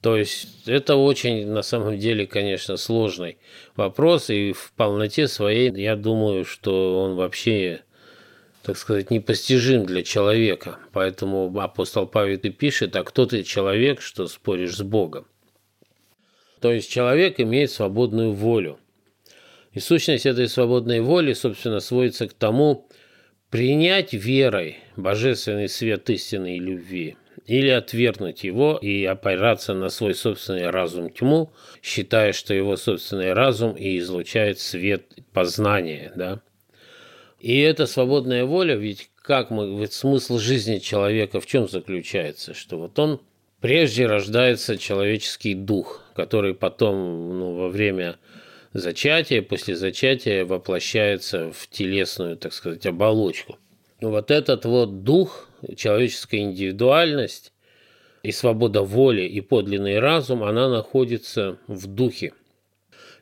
То 0.00 0.16
есть 0.16 0.68
это 0.68 0.94
очень, 0.94 1.48
на 1.48 1.62
самом 1.62 1.98
деле, 1.98 2.26
конечно, 2.26 2.76
сложный 2.76 3.38
вопрос, 3.74 4.30
и 4.30 4.52
в 4.52 4.72
полноте 4.76 5.26
своей 5.26 5.72
я 5.72 5.96
думаю, 5.96 6.44
что 6.44 7.02
он 7.02 7.16
вообще, 7.16 7.80
так 8.62 8.76
сказать, 8.76 9.10
непостижим 9.10 9.84
для 9.84 10.04
человека. 10.04 10.78
Поэтому 10.92 11.52
апостол 11.58 12.06
Павел 12.06 12.38
и 12.38 12.50
пишет, 12.50 12.94
а 12.94 13.02
кто 13.02 13.26
ты 13.26 13.42
человек, 13.42 14.00
что 14.00 14.28
споришь 14.28 14.76
с 14.76 14.82
Богом? 14.82 15.26
То 16.60 16.70
есть 16.70 16.88
человек 16.88 17.40
имеет 17.40 17.72
свободную 17.72 18.32
волю. 18.32 18.78
И 19.72 19.80
сущность 19.80 20.24
этой 20.24 20.48
свободной 20.48 21.00
воли, 21.00 21.32
собственно, 21.32 21.80
сводится 21.80 22.28
к 22.28 22.32
тому, 22.32 22.86
принять 23.50 24.12
верой 24.12 24.78
божественный 24.96 25.68
свет 25.68 26.08
истинной 26.10 26.58
любви 26.58 27.16
или 27.46 27.68
отвергнуть 27.68 28.44
его 28.44 28.78
и 28.80 29.04
опираться 29.04 29.72
на 29.74 29.88
свой 29.88 30.14
собственный 30.14 30.70
разум 30.70 31.10
тьму, 31.10 31.52
считая, 31.82 32.32
что 32.32 32.54
его 32.54 32.76
собственный 32.76 33.32
разум 33.32 33.76
и 33.76 33.98
излучает 33.98 34.58
свет 34.58 35.06
познания, 35.32 36.12
да. 36.16 36.40
И 37.38 37.60
эта 37.60 37.86
свободная 37.86 38.44
воля, 38.44 38.74
ведь 38.74 39.10
как 39.22 39.50
мы, 39.50 39.78
ведь 39.78 39.92
смысл 39.92 40.38
жизни 40.38 40.78
человека 40.78 41.40
в 41.40 41.46
чем 41.46 41.68
заключается, 41.68 42.54
что 42.54 42.78
вот 42.78 42.98
он 42.98 43.20
прежде 43.60 44.06
рождается 44.06 44.78
человеческий 44.78 45.54
дух, 45.54 46.02
который 46.14 46.54
потом 46.54 47.38
ну, 47.38 47.54
во 47.54 47.68
время 47.68 48.16
зачатие, 48.76 49.42
после 49.42 49.76
зачатия 49.76 50.44
воплощается 50.44 51.50
в 51.52 51.68
телесную, 51.68 52.36
так 52.36 52.52
сказать, 52.52 52.86
оболочку. 52.86 53.58
Вот 54.00 54.30
этот 54.30 54.64
вот 54.64 55.02
дух, 55.02 55.48
человеческая 55.76 56.40
индивидуальность, 56.40 57.52
и 58.22 58.32
свобода 58.32 58.82
воли, 58.82 59.22
и 59.22 59.40
подлинный 59.40 60.00
разум, 60.00 60.42
она 60.42 60.68
находится 60.68 61.58
в 61.68 61.86
духе. 61.86 62.32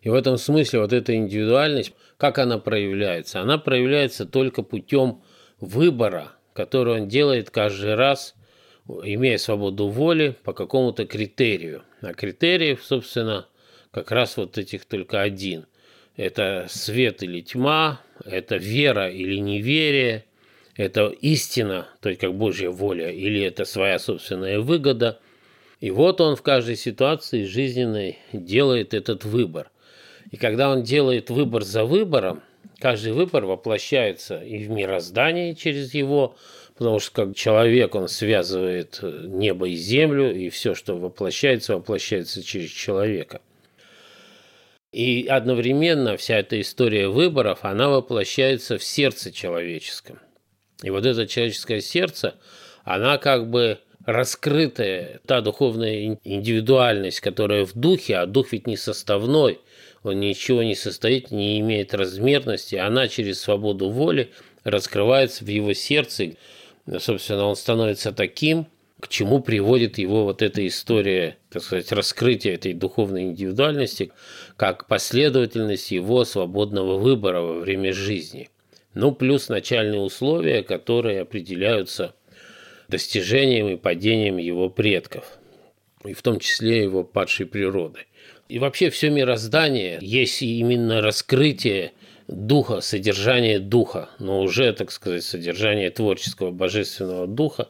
И 0.01 0.09
в 0.09 0.15
этом 0.15 0.39
смысле 0.39 0.81
вот 0.81 0.93
эта 0.95 1.15
индивидуальность, 1.15 1.93
как 2.17 2.39
она 2.39 2.59
проявляется? 2.59 3.41
Она 3.41 3.59
проявляется 3.59 4.25
только 4.25 4.63
путем 4.63 5.23
выбора, 5.61 6.33
который 6.55 7.03
он 7.03 7.09
делает 7.09 7.51
каждый 7.51 7.95
раз, 7.97 8.35
имея 8.87 9.37
свободу 9.37 9.89
воли 9.89 10.37
по 10.43 10.53
какому-то 10.55 11.05
критерию. 11.07 11.83
А 12.01 12.15
критериев, 12.15 12.83
собственно, 12.83 13.47
как 13.95 14.11
раз 14.11 14.37
вот 14.37 14.59
этих 14.59 14.85
только 14.87 15.23
один. 15.23 15.67
Это 16.17 16.67
свет 16.69 17.23
или 17.23 17.41
тьма, 17.41 18.01
это 18.25 18.57
вера 18.57 19.09
или 19.09 19.37
неверие, 19.37 20.25
это 20.77 21.07
истина, 21.07 21.87
то 22.01 22.09
есть 22.09 22.21
как 22.21 22.35
Божья 22.35 22.71
воля, 22.71 23.11
или 23.11 23.41
это 23.41 23.65
своя 23.65 24.01
собственная 24.01 24.59
выгода. 24.59 25.21
И 25.81 25.93
вот 25.93 26.21
он 26.21 26.35
в 26.35 26.43
каждой 26.43 26.75
ситуации 26.75 27.45
жизненной 27.45 28.19
делает 28.33 28.95
этот 28.95 29.25
выбор. 29.25 29.71
И 30.33 30.37
когда 30.37 30.71
он 30.71 30.83
делает 30.83 31.31
выбор 31.31 31.63
за 31.63 31.85
выбором, 31.85 32.43
каждый 32.81 33.13
выбор 33.13 33.45
воплощается 33.45 34.43
и 34.43 34.65
в 34.65 34.71
мироздании 34.71 35.53
через 35.53 35.95
его, 35.95 36.35
потому 36.77 36.99
что 36.99 37.27
как 37.27 37.37
человек 37.37 37.95
он 37.95 38.09
связывает 38.09 38.99
небо 39.03 39.69
и 39.69 39.77
землю, 39.77 40.35
и 40.35 40.49
все, 40.49 40.75
что 40.75 40.97
воплощается, 40.97 41.77
воплощается 41.77 42.43
через 42.43 42.71
человека. 42.71 43.41
И 44.95 45.27
одновременно 45.27 46.17
вся 46.17 46.39
эта 46.39 46.61
история 46.61 47.09
выборов, 47.09 47.61
она 47.63 47.89
воплощается 47.89 48.79
в 48.79 48.85
сердце 48.85 49.33
человеческом. 49.33 50.21
И 50.85 50.91
вот 50.91 51.05
это 51.05 51.27
человеческое 51.27 51.81
сердце, 51.81 52.37
она 52.85 53.19
как 53.19 53.51
бы 53.51 53.81
раскрытая, 54.07 55.21
та 55.27 55.41
духовная 55.41 56.21
индивидуальность, 56.23 57.19
которая 57.19 57.65
в 57.67 57.75
духе, 57.75 58.19
а 58.19 58.27
дух 58.27 58.53
ведь 58.53 58.69
не 58.69 58.77
составной, 58.77 59.59
он 60.05 60.21
ничего 60.21 60.63
не 60.63 60.77
состоит, 60.77 61.33
не 61.33 61.59
имеет 61.59 61.93
размерности, 61.93 62.77
она 62.77 63.09
через 63.09 63.41
свободу 63.41 63.91
воли 63.91 64.31
раскрывается 64.63 65.45
в 65.45 65.49
его 65.49 65.73
сердце. 65.73 66.37
Собственно, 67.01 67.47
он 67.47 67.57
становится 67.57 68.13
таким, 68.13 68.69
к 69.01 69.09
чему 69.09 69.41
приводит 69.41 69.99
его 69.99 70.25
вот 70.25 70.41
эта 70.43 70.67
история, 70.67 71.37
так 71.51 71.63
сказать, 71.63 71.91
раскрытия 71.93 72.55
этой 72.55 72.75
духовной 72.75 73.25
индивидуальности, 73.25 74.13
как 74.57 74.87
последовательность 74.87 75.91
его 75.91 76.25
свободного 76.25 76.99
выбора 76.99 77.41
во 77.41 77.61
время 77.61 77.93
жизни. 77.93 78.51
Ну, 78.95 79.13
плюс 79.13 79.49
начальные 79.49 80.01
условия, 80.01 80.63
которые 80.63 81.23
определяются 81.23 82.15
достижением 82.89 83.69
и 83.69 83.77
падением 83.77 84.37
его 84.37 84.71
предков, 84.71 85.39
и 86.05 86.13
в 86.13 86.23
том 86.23 86.39
числе 86.39 86.83
его 86.83 87.03
падшей 87.03 87.47
природы. 87.47 88.01
И 88.49 88.59
вообще 88.59 88.91
все 88.91 89.11
мироздание 89.11 89.99
есть 90.01 90.43
именно 90.43 91.01
раскрытие 91.01 91.93
духа, 92.29 92.81
содержание 92.81 93.59
духа, 93.59 94.11
но 94.19 94.41
уже, 94.41 94.73
так 94.73 94.91
сказать, 94.91 95.25
содержание 95.25 95.91
творческого 95.91 96.51
божественного 96.51 97.27
духа, 97.27 97.69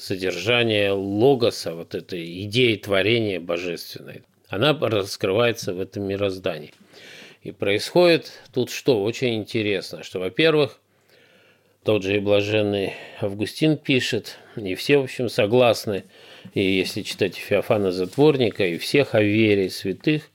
содержание 0.00 0.92
логоса, 0.92 1.74
вот 1.74 1.94
этой 1.94 2.44
идеи 2.44 2.76
творения 2.76 3.38
божественной. 3.38 4.22
Она 4.48 4.72
раскрывается 4.72 5.74
в 5.74 5.80
этом 5.80 6.04
мироздании. 6.04 6.72
И 7.42 7.52
происходит 7.52 8.32
тут 8.52 8.70
что 8.70 9.02
очень 9.02 9.34
интересно, 9.34 10.02
что, 10.02 10.18
во-первых, 10.18 10.80
тот 11.84 12.02
же 12.02 12.16
и 12.16 12.18
блаженный 12.18 12.94
Августин 13.20 13.76
пишет, 13.76 14.38
и 14.56 14.74
все, 14.74 14.98
в 14.98 15.04
общем, 15.04 15.28
согласны, 15.28 16.04
и 16.54 16.62
если 16.62 17.02
читать 17.02 17.36
Феофана 17.36 17.92
Затворника, 17.92 18.66
и 18.66 18.78
всех 18.78 19.14
о 19.14 19.22
вере 19.22 19.70
святых, 19.70 20.30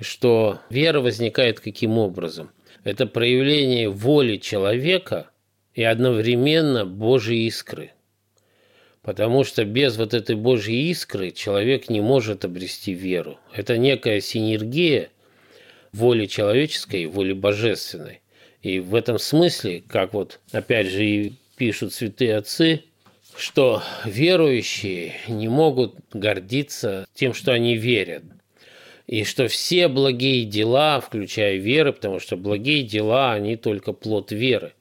что 0.00 0.60
вера 0.70 1.00
возникает 1.00 1.60
каким 1.60 1.98
образом? 1.98 2.50
Это 2.84 3.06
проявление 3.06 3.88
воли 3.88 4.38
человека 4.38 5.30
и 5.74 5.82
одновременно 5.82 6.84
Божьей 6.84 7.46
искры. 7.46 7.92
Потому 9.04 9.44
что 9.44 9.66
без 9.66 9.98
вот 9.98 10.14
этой 10.14 10.34
Божьей 10.34 10.90
искры 10.90 11.30
человек 11.30 11.90
не 11.90 12.00
может 12.00 12.46
обрести 12.46 12.94
веру. 12.94 13.38
Это 13.52 13.76
некая 13.76 14.22
синергия 14.22 15.10
воли 15.92 16.24
человеческой 16.24 17.04
воли 17.04 17.34
божественной. 17.34 18.22
И 18.62 18.80
в 18.80 18.94
этом 18.94 19.18
смысле, 19.18 19.82
как 19.86 20.14
вот 20.14 20.40
опять 20.52 20.88
же 20.88 21.04
и 21.04 21.32
пишут 21.56 21.92
святые 21.92 22.38
отцы, 22.38 22.84
что 23.36 23.82
верующие 24.06 25.16
не 25.28 25.48
могут 25.48 25.96
гордиться 26.14 27.06
тем, 27.12 27.34
что 27.34 27.52
они 27.52 27.76
верят. 27.76 28.24
И 29.06 29.24
что 29.24 29.48
все 29.48 29.88
благие 29.88 30.46
дела, 30.46 31.00
включая 31.00 31.56
веры, 31.56 31.92
потому 31.92 32.20
что 32.20 32.38
благие 32.38 32.82
дела, 32.82 33.34
они 33.34 33.56
только 33.56 33.92
плод 33.92 34.32
веры. 34.32 34.72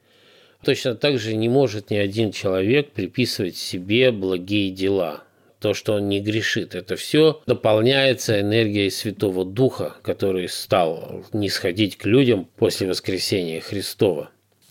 Точно 0.64 0.96
так 0.96 1.20
же 1.20 1.36
не 1.36 1.50
может 1.50 1.90
ни 1.90 1.98
один 1.98 2.32
человек 2.32 2.92
приписывать 2.92 3.58
себе 3.58 4.12
благие 4.12 4.72
дела 4.72 5.24
то, 5.60 5.74
что 5.74 5.94
он 5.94 6.10
не 6.10 6.20
грешит. 6.20 6.76
Это 6.76 6.96
все 6.96 7.42
дополняется 7.46 8.40
энергией 8.40 8.90
Святого 8.90 9.46
Духа, 9.46 9.96
который 10.02 10.50
стал 10.50 11.24
нисходить 11.32 11.98
к 11.98 12.06
людям 12.06 12.48
после 12.58 12.88
воскресения 12.88 13.62
Христова. 13.62 14.30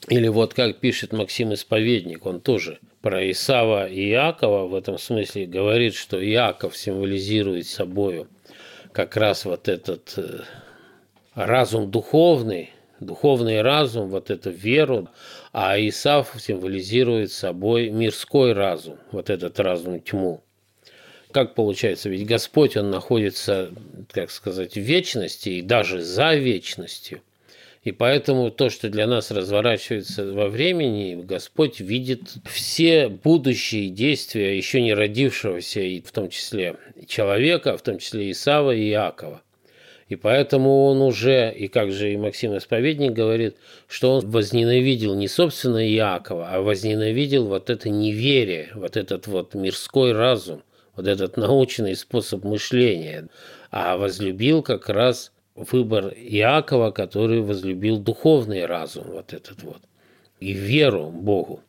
Или 0.08 0.28
вот 0.28 0.52
как 0.52 0.80
пишет 0.80 1.12
Максим 1.12 1.54
Исповедник, 1.54 2.26
он 2.26 2.40
тоже 2.40 2.78
про 3.00 3.30
Исава 3.30 3.88
и 3.88 4.10
Иакова 4.10 4.66
в 4.66 4.74
этом 4.74 4.98
смысле 4.98 5.46
говорит, 5.46 5.94
что 5.94 6.22
Иаков 6.22 6.76
символизирует 6.76 7.66
собою 7.66 8.28
как 8.92 9.16
раз 9.16 9.44
вот 9.44 9.68
этот 9.68 10.12
э, 10.16 10.40
разум 11.34 11.90
духовный, 11.90 12.70
духовный 13.00 13.62
разум, 13.62 14.08
вот 14.08 14.30
эту 14.30 14.50
веру, 14.50 15.08
а 15.52 15.78
Исав 15.78 16.34
символизирует 16.38 17.30
собой 17.30 17.90
мирской 17.90 18.52
разум, 18.52 18.98
вот 19.12 19.30
этот 19.30 19.60
разум 19.60 20.00
тьму 20.00 20.42
как 21.32 21.54
получается, 21.54 22.08
ведь 22.08 22.26
Господь, 22.26 22.76
Он 22.76 22.90
находится, 22.90 23.72
как 24.10 24.30
сказать, 24.30 24.74
в 24.74 24.80
вечности 24.80 25.48
и 25.48 25.62
даже 25.62 26.02
за 26.02 26.34
вечностью. 26.34 27.22
И 27.82 27.90
поэтому 27.90 28.50
то, 28.52 28.68
что 28.68 28.88
для 28.88 29.08
нас 29.08 29.32
разворачивается 29.32 30.32
во 30.32 30.48
времени, 30.48 31.20
Господь 31.20 31.80
видит 31.80 32.34
все 32.48 33.08
будущие 33.08 33.88
действия 33.88 34.56
еще 34.56 34.80
не 34.80 34.94
родившегося, 34.94 35.80
и 35.80 36.00
в 36.00 36.12
том 36.12 36.30
числе 36.30 36.76
человека, 37.08 37.76
в 37.76 37.82
том 37.82 37.98
числе 37.98 38.30
Исава 38.30 38.72
и 38.72 38.88
Иакова. 38.90 39.42
И 40.12 40.16
поэтому 40.16 40.84
он 40.84 41.00
уже, 41.00 41.50
и 41.50 41.68
как 41.68 41.90
же 41.90 42.12
и 42.12 42.18
Максим 42.18 42.54
Исповедник 42.54 43.12
говорит, 43.12 43.56
что 43.88 44.16
он 44.16 44.30
возненавидел 44.30 45.14
не 45.14 45.26
собственно 45.26 45.82
Иакова, 45.88 46.50
а 46.50 46.60
возненавидел 46.60 47.46
вот 47.46 47.70
это 47.70 47.88
неверие, 47.88 48.68
вот 48.74 48.98
этот 48.98 49.26
вот 49.26 49.54
мирской 49.54 50.12
разум– 50.12 50.62
вот 50.96 51.06
этот 51.06 51.38
научный 51.38 51.96
способ 51.96 52.44
мышления, 52.44 53.28
а 53.70 53.96
возлюбил 53.96 54.62
как 54.62 54.90
раз 54.90 55.32
выбор 55.54 56.08
Иакова, 56.08 56.90
который 56.90 57.40
возлюбил 57.40 57.96
духовный 57.96 58.66
разум, 58.66 59.04
вот 59.12 59.32
этот 59.32 59.62
вот, 59.62 59.80
и 60.40 60.52
веру 60.52 61.08
Богу. 61.08 61.62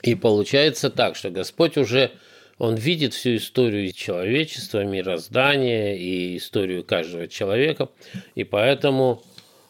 И 0.00 0.14
получается 0.14 0.88
так, 0.88 1.16
что 1.16 1.28
Господь 1.28 1.76
уже, 1.76 2.12
Он 2.58 2.76
видит 2.76 3.14
всю 3.14 3.36
историю 3.36 3.92
человечества, 3.92 4.84
мироздания 4.84 5.94
и 5.94 6.36
историю 6.36 6.84
каждого 6.84 7.28
человека, 7.28 7.88
и 8.34 8.44
поэтому 8.44 9.22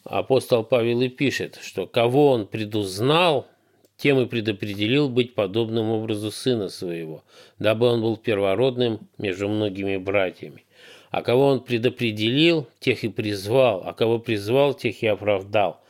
апостол 0.04 0.64
Павел 0.64 1.00
и 1.00 1.08
пишет, 1.08 1.58
что 1.62 1.86
кого 1.86 2.30
Он 2.30 2.46
предузнал– 2.46 3.46
тем 3.96 4.20
и 4.20 4.26
предопределил 4.26 5.08
быть 5.08 5.34
подобным 5.34 5.90
образу 5.90 6.30
сына 6.30 6.68
своего, 6.68 7.22
дабы 7.58 7.86
он 7.86 8.02
был 8.02 8.16
первородным 8.16 9.08
между 9.18 9.48
многими 9.48 9.96
братьями. 9.96 10.64
А 11.10 11.22
кого 11.22 11.46
он 11.46 11.60
предопределил, 11.60 12.66
тех 12.80 13.04
и 13.04 13.08
призвал, 13.08 13.84
а 13.86 13.92
кого 13.92 14.18
призвал, 14.18 14.74
тех 14.74 15.02
и 15.02 15.06
оправдал, 15.06 15.80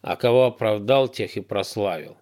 а 0.00 0.16
кого 0.16 0.46
оправдал, 0.46 1.08
тех 1.08 1.36
и 1.36 1.40
прославил. 1.40 2.16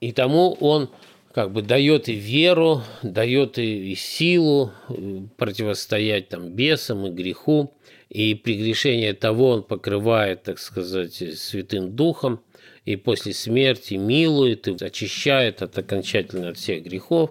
И 0.00 0.12
тому 0.12 0.52
он 0.60 0.90
как 1.34 1.52
бы 1.52 1.62
дает 1.62 2.08
и 2.08 2.14
веру, 2.14 2.82
дает 3.02 3.58
и, 3.58 3.94
силу 3.94 4.72
э, 4.88 5.22
противостоять 5.36 6.28
там 6.28 6.50
бесам 6.50 7.06
и 7.06 7.10
греху, 7.10 7.74
и 8.08 8.34
прегрешение 8.34 9.14
того 9.14 9.50
он 9.50 9.62
покрывает, 9.64 10.44
так 10.44 10.58
сказать, 10.58 11.14
Святым 11.36 11.94
Духом– 11.96 12.40
и 12.84 12.96
после 12.96 13.32
смерти 13.32 13.94
милует 13.94 14.68
и 14.68 14.84
очищает 14.84 15.62
от 15.62 15.76
окончательно 15.78 16.50
от 16.50 16.58
всех 16.58 16.84
грехов, 16.84 17.30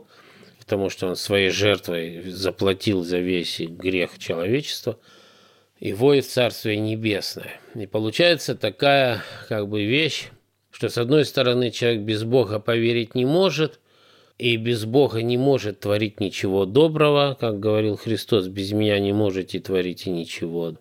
потому 0.59 0.89
что 0.89 1.07
он 1.07 1.15
своей 1.15 1.49
жертвой 1.49 2.23
заплатил 2.29 3.03
за 3.03 3.19
весь 3.19 3.59
грех 3.59 4.17
человечества, 4.17 4.99
и 5.79 5.91
воет 5.93 6.25
Царствие 6.25 6.77
Небесное. 6.77 7.59
И 7.75 7.85
получается 7.87 8.55
такая 8.55 9.21
как 9.49 9.67
бы 9.67 9.83
вещь, 9.83 10.29
что 10.71 10.89
с 10.89 10.97
одной 10.97 11.25
стороны 11.25 11.71
человек 11.71 12.01
без 12.01 12.23
Бога 12.23 12.59
поверить 12.59 13.15
не 13.15 13.25
может, 13.25 13.79
и 14.43 14.57
без 14.57 14.83
Бога 14.83 15.21
не 15.21 15.37
может 15.37 15.79
творить 15.79 16.19
ничего 16.19 16.65
доброго, 16.65 17.37
как 17.39 17.61
говорил 17.61 17.95
Христос, 17.95 18.47
без 18.47 18.73
меня 18.73 18.99
не 18.99 19.13
можете 19.13 19.61
творить 19.61 20.05
и 20.05 20.09
ничего. 20.09 20.75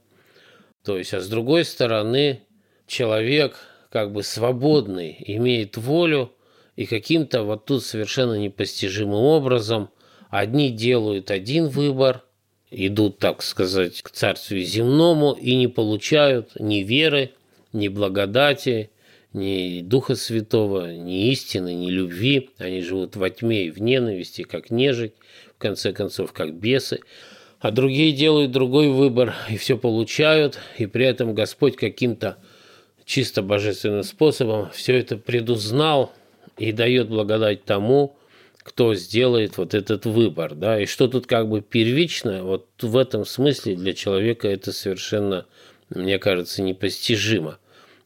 То 0.82 0.98
есть, 0.98 1.14
а 1.14 1.20
с 1.20 1.28
другой 1.28 1.64
стороны, 1.64 2.42
человек 2.88 3.54
как 3.88 4.12
бы 4.12 4.24
свободный, 4.24 5.16
имеет 5.26 5.76
волю, 5.76 6.32
и 6.74 6.86
каким-то 6.86 7.44
вот 7.44 7.64
тут 7.64 7.84
совершенно 7.84 8.34
непостижимым 8.34 9.22
образом 9.22 9.90
одни 10.28 10.70
делают 10.70 11.30
один 11.30 11.68
выбор, 11.68 12.24
идут, 12.72 13.20
так 13.20 13.44
сказать, 13.44 14.02
к 14.02 14.10
Царству 14.10 14.58
Земному 14.58 15.34
и 15.34 15.54
не 15.54 15.68
получают 15.68 16.58
ни 16.58 16.78
веры, 16.78 17.30
ни 17.72 17.86
благодати, 17.86 18.90
ни 19.32 19.80
Духа 19.82 20.14
Святого, 20.14 20.92
ни 20.92 21.30
истины, 21.30 21.74
ни 21.74 21.90
любви. 21.90 22.50
Они 22.58 22.82
живут 22.82 23.16
во 23.16 23.30
тьме 23.30 23.66
и 23.66 23.70
в 23.70 23.80
ненависти, 23.80 24.42
как 24.42 24.70
нежить, 24.70 25.14
в 25.56 25.58
конце 25.58 25.92
концов, 25.92 26.32
как 26.32 26.54
бесы. 26.54 27.00
А 27.60 27.70
другие 27.70 28.12
делают 28.12 28.50
другой 28.50 28.88
выбор 28.88 29.34
и 29.48 29.56
все 29.56 29.78
получают, 29.78 30.58
и 30.78 30.86
при 30.86 31.06
этом 31.06 31.34
Господь 31.34 31.76
каким-то 31.76 32.38
чисто 33.04 33.42
божественным 33.42 34.02
способом 34.02 34.70
все 34.72 34.98
это 34.98 35.16
предузнал 35.16 36.12
и 36.58 36.72
дает 36.72 37.08
благодать 37.08 37.64
тому, 37.64 38.16
кто 38.62 38.94
сделает 38.94 39.58
вот 39.58 39.74
этот 39.74 40.06
выбор. 40.06 40.54
Да? 40.54 40.80
И 40.80 40.86
что 40.86 41.08
тут 41.08 41.26
как 41.26 41.48
бы 41.48 41.60
первично, 41.60 42.44
вот 42.44 42.66
в 42.80 42.96
этом 42.96 43.24
смысле 43.24 43.76
для 43.76 43.92
человека 43.92 44.48
это 44.48 44.72
совершенно, 44.72 45.46
мне 45.88 46.18
кажется, 46.18 46.62
непостижимо. 46.62 47.58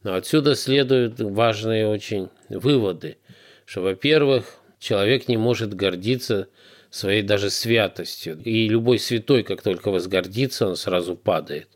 Но 0.07 0.15
отсюда 0.15 0.55
следуют 0.55 1.19
важные 1.19 1.89
очень 1.89 2.29
выводы, 2.49 3.17
что, 3.65 3.81
во-первых, 3.81 4.61
человек 4.79 5.27
не 5.27 5.37
может 5.37 5.75
гордиться 5.75 6.47
своей 6.91 7.23
даже 7.23 7.51
святостью. 7.51 8.41
И 8.45 8.69
любой 8.69 9.01
святой, 9.01 9.43
как 9.43 9.63
только 9.63 9.91
возгордится, 9.91 10.69
он 10.69 10.77
сразу 10.77 11.17
падает. 11.17 11.69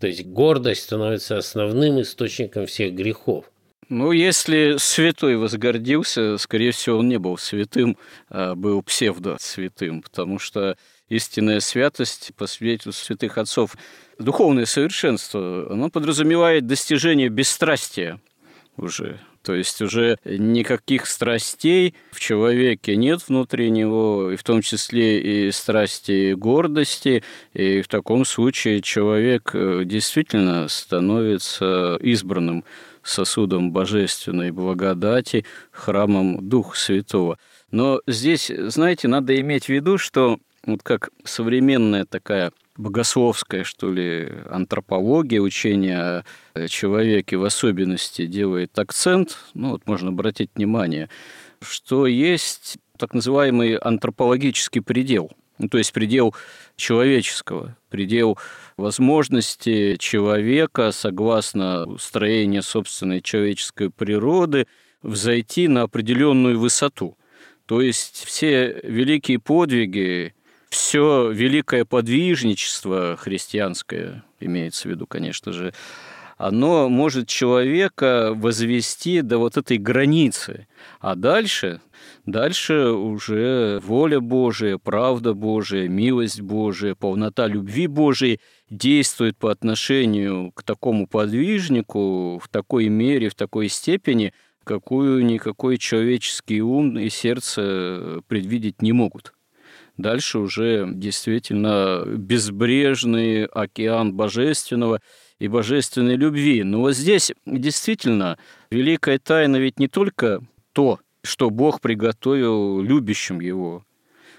То 0.00 0.08
есть 0.08 0.26
гордость 0.26 0.82
становится 0.82 1.38
основным 1.38 2.00
источником 2.00 2.66
всех 2.66 2.94
грехов. 2.94 3.44
Ну, 3.88 4.10
если 4.10 4.74
святой 4.78 5.36
возгордился, 5.36 6.38
скорее 6.38 6.72
всего, 6.72 6.98
он 6.98 7.08
не 7.08 7.20
был 7.20 7.38
святым, 7.38 7.96
а 8.28 8.56
был 8.56 8.82
псевдо-святым, 8.82 10.02
потому 10.02 10.40
что 10.40 10.76
истинная 11.08 11.60
святость, 11.60 12.32
по 12.36 12.46
свидетельству 12.46 13.04
святых 13.04 13.38
отцов, 13.38 13.76
духовное 14.18 14.66
совершенство, 14.66 15.72
оно 15.72 15.90
подразумевает 15.90 16.66
достижение 16.66 17.28
бесстрастия 17.28 18.20
уже. 18.76 19.20
То 19.46 19.54
есть 19.54 19.80
уже 19.80 20.18
никаких 20.24 21.06
страстей 21.06 21.94
в 22.10 22.18
человеке 22.18 22.96
нет 22.96 23.20
внутри 23.28 23.70
него, 23.70 24.32
и 24.32 24.36
в 24.36 24.42
том 24.42 24.60
числе 24.60 25.20
и 25.46 25.52
страсти 25.52 26.32
гордости. 26.32 27.22
И 27.54 27.80
в 27.80 27.86
таком 27.86 28.24
случае 28.24 28.82
человек 28.82 29.52
э, 29.54 29.82
действительно 29.84 30.66
становится 30.66 31.96
избранным 32.00 32.64
сосудом 33.04 33.70
божественной 33.70 34.50
благодати, 34.50 35.44
храмом 35.70 36.48
Духа 36.48 36.76
Святого. 36.76 37.38
Но 37.70 38.00
здесь, 38.08 38.50
знаете, 38.50 39.06
надо 39.06 39.40
иметь 39.40 39.66
в 39.66 39.68
виду, 39.68 39.96
что 39.96 40.40
вот 40.66 40.82
как 40.82 41.10
современная 41.24 42.04
такая 42.04 42.52
богословская, 42.76 43.64
что 43.64 43.90
ли, 43.92 44.30
антропология, 44.50 45.40
учение 45.40 46.24
о 46.54 46.68
человеке 46.68 47.36
в 47.36 47.44
особенности 47.44 48.26
делает 48.26 48.78
акцент, 48.78 49.38
ну 49.54 49.70
вот 49.70 49.86
можно 49.86 50.10
обратить 50.10 50.50
внимание, 50.54 51.08
что 51.62 52.06
есть 52.06 52.76
так 52.98 53.14
называемый 53.14 53.76
антропологический 53.76 54.82
предел, 54.82 55.30
ну, 55.58 55.68
то 55.68 55.78
есть 55.78 55.92
предел 55.92 56.34
человеческого, 56.76 57.76
предел 57.88 58.38
возможности 58.76 59.96
человека, 59.96 60.92
согласно 60.92 61.86
строению 61.98 62.62
собственной 62.62 63.22
человеческой 63.22 63.90
природы, 63.90 64.66
взойти 65.02 65.68
на 65.68 65.82
определенную 65.82 66.58
высоту. 66.58 67.16
То 67.66 67.80
есть 67.80 68.24
все 68.24 68.80
великие 68.84 69.38
подвиги, 69.38 70.34
все 70.76 71.30
великое 71.32 71.84
подвижничество 71.86 73.16
христианское, 73.16 74.22
имеется 74.40 74.88
в 74.88 74.90
виду, 74.90 75.06
конечно 75.06 75.52
же, 75.52 75.72
оно 76.36 76.90
может 76.90 77.28
человека 77.28 78.32
возвести 78.34 79.22
до 79.22 79.38
вот 79.38 79.56
этой 79.56 79.78
границы. 79.78 80.68
А 81.00 81.14
дальше, 81.14 81.80
дальше 82.26 82.88
уже 82.90 83.80
воля 83.84 84.20
Божия, 84.20 84.76
правда 84.76 85.32
Божия, 85.32 85.88
милость 85.88 86.42
Божия, 86.42 86.94
полнота 86.94 87.46
любви 87.46 87.86
Божией 87.86 88.40
действует 88.68 89.38
по 89.38 89.50
отношению 89.50 90.52
к 90.52 90.62
такому 90.62 91.06
подвижнику 91.06 92.38
в 92.38 92.48
такой 92.50 92.90
мере, 92.90 93.30
в 93.30 93.34
такой 93.34 93.68
степени, 93.70 94.34
какую 94.62 95.24
никакой 95.24 95.78
человеческий 95.78 96.60
ум 96.60 96.98
и 96.98 97.08
сердце 97.08 98.20
предвидеть 98.28 98.82
не 98.82 98.92
могут. 98.92 99.32
Дальше 99.96 100.38
уже 100.38 100.86
действительно 100.92 102.04
безбрежный 102.06 103.46
океан 103.46 104.12
божественного 104.12 105.00
и 105.38 105.48
божественной 105.48 106.16
любви. 106.16 106.62
Но 106.62 106.80
вот 106.80 106.94
здесь 106.94 107.32
действительно 107.46 108.38
великая 108.70 109.18
тайна 109.18 109.56
ведь 109.56 109.78
не 109.78 109.88
только 109.88 110.42
то, 110.72 111.00
что 111.22 111.50
Бог 111.50 111.80
приготовил 111.80 112.80
любящим 112.82 113.40
его, 113.40 113.84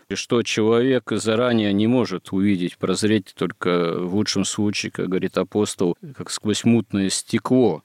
и 0.10 0.16
что 0.16 0.42
человек 0.44 1.12
заранее 1.12 1.74
не 1.74 1.88
может 1.88 2.32
увидеть, 2.32 2.78
прозреть 2.78 3.34
только 3.36 4.00
в 4.00 4.16
лучшем 4.16 4.46
случае, 4.46 4.92
как 4.92 5.10
говорит 5.10 5.38
апостол, 5.38 5.98
как 6.16 6.30
сквозь 6.30 6.64
мутное 6.64 7.10
стекло 7.10 7.84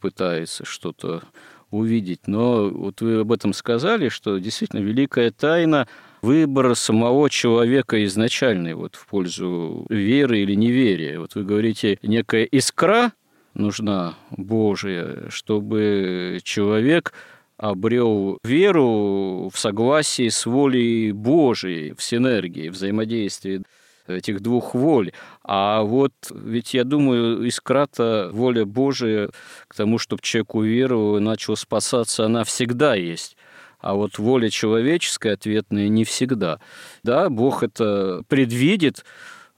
пытается 0.00 0.64
что-то 0.66 1.22
увидеть. 1.70 2.26
Но 2.26 2.68
вот 2.68 3.00
вы 3.00 3.20
об 3.20 3.32
этом 3.32 3.54
сказали, 3.54 4.10
что 4.10 4.38
действительно 4.38 4.80
великая 4.80 5.30
тайна 5.30 5.88
выбор 6.22 6.74
самого 6.76 7.28
человека 7.28 8.02
изначальный 8.04 8.74
вот 8.74 8.94
в 8.94 9.06
пользу 9.06 9.84
веры 9.90 10.40
или 10.40 10.54
неверия. 10.54 11.18
Вот 11.18 11.34
вы 11.34 11.44
говорите, 11.44 11.98
некая 12.02 12.44
искра 12.44 13.12
нужна 13.54 14.14
Божия, 14.30 15.28
чтобы 15.28 16.40
человек 16.44 17.12
обрел 17.58 18.38
веру 18.44 19.50
в 19.52 19.58
согласии 19.58 20.28
с 20.28 20.46
волей 20.46 21.12
Божией, 21.12 21.94
в 21.94 22.02
синергии, 22.02 22.68
взаимодействии 22.68 23.62
этих 24.06 24.40
двух 24.40 24.74
воль. 24.74 25.12
А 25.44 25.82
вот 25.82 26.12
ведь 26.30 26.74
я 26.74 26.84
думаю, 26.84 27.46
искра-то 27.46 28.30
воля 28.32 28.64
Божия 28.64 29.30
к 29.68 29.74
тому, 29.74 29.98
чтобы 29.98 30.22
человек 30.22 30.54
уверовал 30.54 31.18
и 31.18 31.20
начал 31.20 31.56
спасаться, 31.56 32.24
она 32.24 32.44
всегда 32.44 32.94
есть 32.94 33.36
а 33.82 33.94
вот 33.94 34.18
воля 34.18 34.48
человеческая 34.48 35.34
ответная 35.34 35.88
не 35.88 36.04
всегда. 36.04 36.60
Да, 37.02 37.28
Бог 37.28 37.62
это 37.62 38.22
предвидит, 38.28 39.04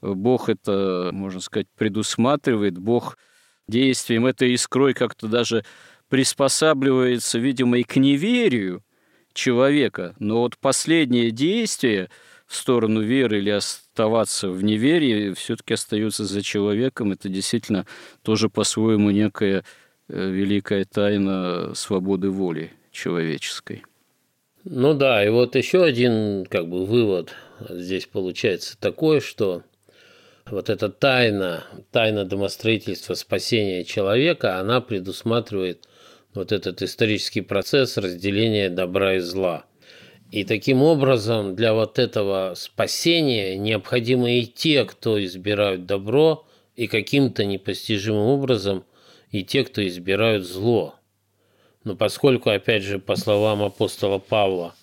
Бог 0.01 0.49
это, 0.49 1.11
можно 1.13 1.39
сказать, 1.39 1.67
предусматривает, 1.77 2.77
Бог 2.77 3.17
действием 3.67 4.25
этой 4.25 4.53
искрой 4.53 4.93
как-то 4.93 5.27
даже 5.27 5.63
приспосабливается, 6.09 7.39
видимо, 7.39 7.77
и 7.77 7.83
к 7.83 7.95
неверию 7.97 8.83
человека. 9.33 10.15
Но 10.19 10.39
вот 10.41 10.57
последнее 10.57 11.31
действие 11.31 12.09
в 12.47 12.55
сторону 12.55 13.01
веры 13.01 13.39
или 13.39 13.49
оставаться 13.49 14.49
в 14.49 14.63
неверии 14.63 15.33
все-таки 15.33 15.75
остается 15.75 16.25
за 16.25 16.41
человеком. 16.41 17.11
Это 17.11 17.29
действительно 17.29 17.85
тоже 18.23 18.49
по-своему 18.49 19.11
некая 19.11 19.63
э, 20.07 20.29
великая 20.29 20.85
тайна 20.85 21.73
свободы 21.75 22.29
воли 22.29 22.71
человеческой. 22.91 23.83
Ну 24.67 24.95
да, 24.95 25.23
и 25.23 25.29
вот 25.29 25.55
еще 25.55 25.83
один 25.83 26.43
как 26.49 26.67
бы 26.67 26.87
вывод 26.87 27.35
здесь 27.69 28.07
получается 28.07 28.75
такой, 28.79 29.21
что 29.21 29.61
вот 30.47 30.71
эта 30.71 30.89
тайна, 30.89 31.63
тайна 31.91 32.25
домостроительства 32.25 33.13
спасения 33.13 33.83
человека, 33.83 34.57
она 34.59 34.81
предусматривает 34.81 35.87
вот 36.33 36.51
этот 36.51 36.81
исторический 36.81 37.41
процесс 37.41 37.95
разделения 37.97 38.71
добра 38.71 39.17
и 39.17 39.19
зла. 39.19 39.65
И 40.31 40.43
таким 40.43 40.81
образом 40.81 41.55
для 41.55 41.75
вот 41.75 41.99
этого 41.99 42.53
спасения 42.55 43.57
необходимы 43.57 44.39
и 44.39 44.47
те, 44.47 44.83
кто 44.85 45.23
избирают 45.23 45.85
добро, 45.85 46.47
и 46.75 46.87
каким-то 46.87 47.45
непостижимым 47.45 48.25
образом 48.29 48.83
и 49.29 49.43
те, 49.43 49.63
кто 49.63 49.85
избирают 49.85 50.43
зло. 50.43 50.94
Но 51.85 51.95
поскольку, 51.95 52.49
опять 52.49 52.83
же, 52.83 52.99
по 52.99 53.15
словам 53.15 53.61
апостола 53.61 54.17
Павла, 54.17 54.75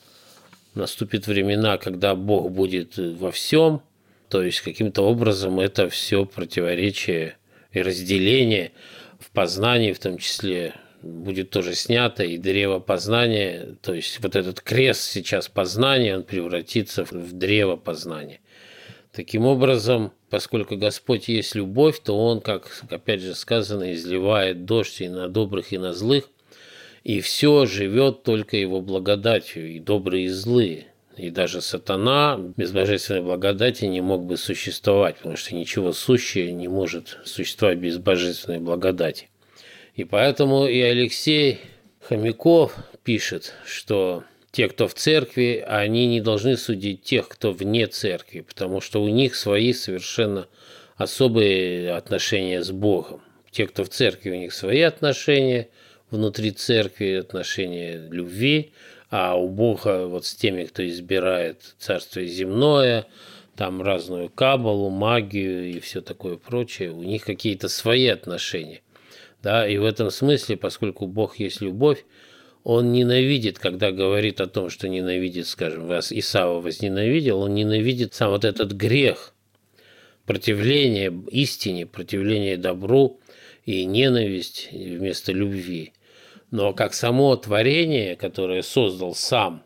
наступит 0.75 1.27
времена, 1.27 1.77
когда 1.77 2.15
Бог 2.15 2.51
будет 2.53 2.97
во 2.97 3.33
всем, 3.33 3.83
то 4.29 4.43
есть 4.43 4.61
каким-то 4.61 5.03
образом 5.03 5.61
это 5.61 5.89
все 5.91 6.25
противоречие 6.25 7.37
и 7.73 7.83
разделение 7.83 8.73
в 9.19 9.31
познании, 9.33 9.93
в 9.93 9.99
том 9.99 10.17
числе 10.17 10.75
будет 11.03 11.51
тоже 11.51 11.75
снято, 11.75 12.23
и 12.23 12.39
древо 12.39 12.79
познания, 12.79 13.77
то 13.83 13.93
есть 13.93 14.21
вот 14.23 14.37
этот 14.37 14.61
крест 14.61 15.03
сейчас 15.03 15.49
познания, 15.49 16.17
он 16.17 16.23
превратится 16.23 17.05
в 17.05 17.33
древо 17.33 17.75
познания. 17.75 18.39
Таким 19.11 19.45
образом, 19.45 20.13
поскольку 20.31 20.77
Господь 20.77 21.29
есть 21.29 21.57
любовь, 21.57 22.01
то 22.03 22.17
Он, 22.17 22.41
как 22.41 22.85
опять 22.89 23.21
же 23.21 23.35
сказано, 23.35 23.93
изливает 23.93 24.65
дождь 24.65 25.03
и 25.03 25.09
на 25.09 25.29
добрых, 25.29 25.73
и 25.73 25.79
на 25.79 25.93
злых, 25.93 26.31
и 27.05 27.21
все 27.21 27.67
живет 27.67 28.23
только 28.23 28.57
Его 28.57 28.81
благодатью, 28.81 29.71
и 29.71 29.79
добрые, 29.79 30.27
и 30.27 30.29
злые. 30.29 30.87
И 31.17 31.31
даже 31.31 31.61
сатана 31.61 32.39
без 32.57 32.73
божественной 32.73 33.21
благодати 33.21 33.85
не 33.85 34.01
мог 34.01 34.25
бы 34.25 34.37
существовать, 34.37 35.17
потому 35.17 35.37
что 35.37 35.55
ничего 35.55 35.93
сущее 35.93 36.53
не 36.53 36.69
может 36.69 37.19
существовать 37.25 37.79
без 37.79 37.99
божественной 37.99 38.61
благодати. 38.61 39.29
И 39.95 40.05
поэтому 40.05 40.67
и 40.67 40.81
Алексей 40.81 41.59
Хомяков 42.01 42.75
пишет, 43.05 43.53
что 43.67 44.25
те, 44.53 44.69
кто 44.69 44.89
в 44.89 44.95
церкви, 44.95 45.65
они 45.67 46.07
не 46.07 46.21
должны 46.21 46.57
судить 46.57 47.03
тех, 47.03 47.29
кто 47.29 47.53
вне 47.53 47.87
церкви, 47.89 48.41
потому 48.41 48.81
что 48.81 49.03
у 49.03 49.09
них 49.09 49.35
свои 49.35 49.75
совершенно 49.75 50.49
особые 50.97 51.93
отношения 51.93 52.63
с 52.63 52.71
Богом. 52.71 53.21
Те, 53.51 53.67
кто 53.67 53.85
в 53.85 53.91
церкви, 53.91 54.31
у 54.31 54.37
них 54.37 54.55
свои 54.55 54.81
отношения 54.81 55.69
внутри 56.13 56.53
церкви, 56.53 57.15
отношения 57.15 57.99
любви, 58.11 58.73
а 59.11 59.35
у 59.35 59.49
Бога 59.49 60.07
вот 60.07 60.25
с 60.25 60.35
теми, 60.35 60.65
кто 60.65 60.87
избирает 60.87 61.75
царство 61.79 62.25
земное, 62.25 63.07
там 63.57 63.83
разную 63.83 64.29
кабалу, 64.29 64.91
магию 64.91 65.71
и 65.71 65.81
все 65.81 66.01
такое 66.01 66.37
прочее, 66.37 66.93
у 66.93 67.03
них 67.03 67.25
какие-то 67.25 67.69
свои 67.69 68.07
отношения. 68.07 68.83
Да, 69.43 69.67
и 69.67 69.77
в 69.77 69.85
этом 69.85 70.11
смысле, 70.11 70.57
поскольку 70.57 71.07
Бог 71.07 71.41
есть 71.41 71.61
любовь, 71.61 72.05
он 72.63 72.93
ненавидит, 72.93 73.59
когда 73.59 73.91
говорит 73.91 74.41
о 74.41 74.47
том, 74.47 74.71
что 74.71 74.89
ненавидит, 74.89 75.49
скажем, 75.49 75.89
вас 75.89 76.13
Исава 76.13 76.61
возненавидел, 76.61 77.41
он 77.41 77.55
ненавидит 77.55 78.15
сам 78.15 78.31
вот 78.31 78.45
этот 78.45 78.73
грех, 78.73 79.35
противление 80.27 81.13
истине, 81.33 81.87
противление 81.87 82.57
добру 82.57 83.21
и 83.65 83.85
ненависть 83.85 84.69
вместо 84.73 85.33
любви. 85.33 85.93
Но 86.53 86.73
как 86.73 86.95
само 86.95 87.35
творение, 87.35 88.15
которое 88.15 88.63
создал 88.63 89.17
сам, 89.17 89.65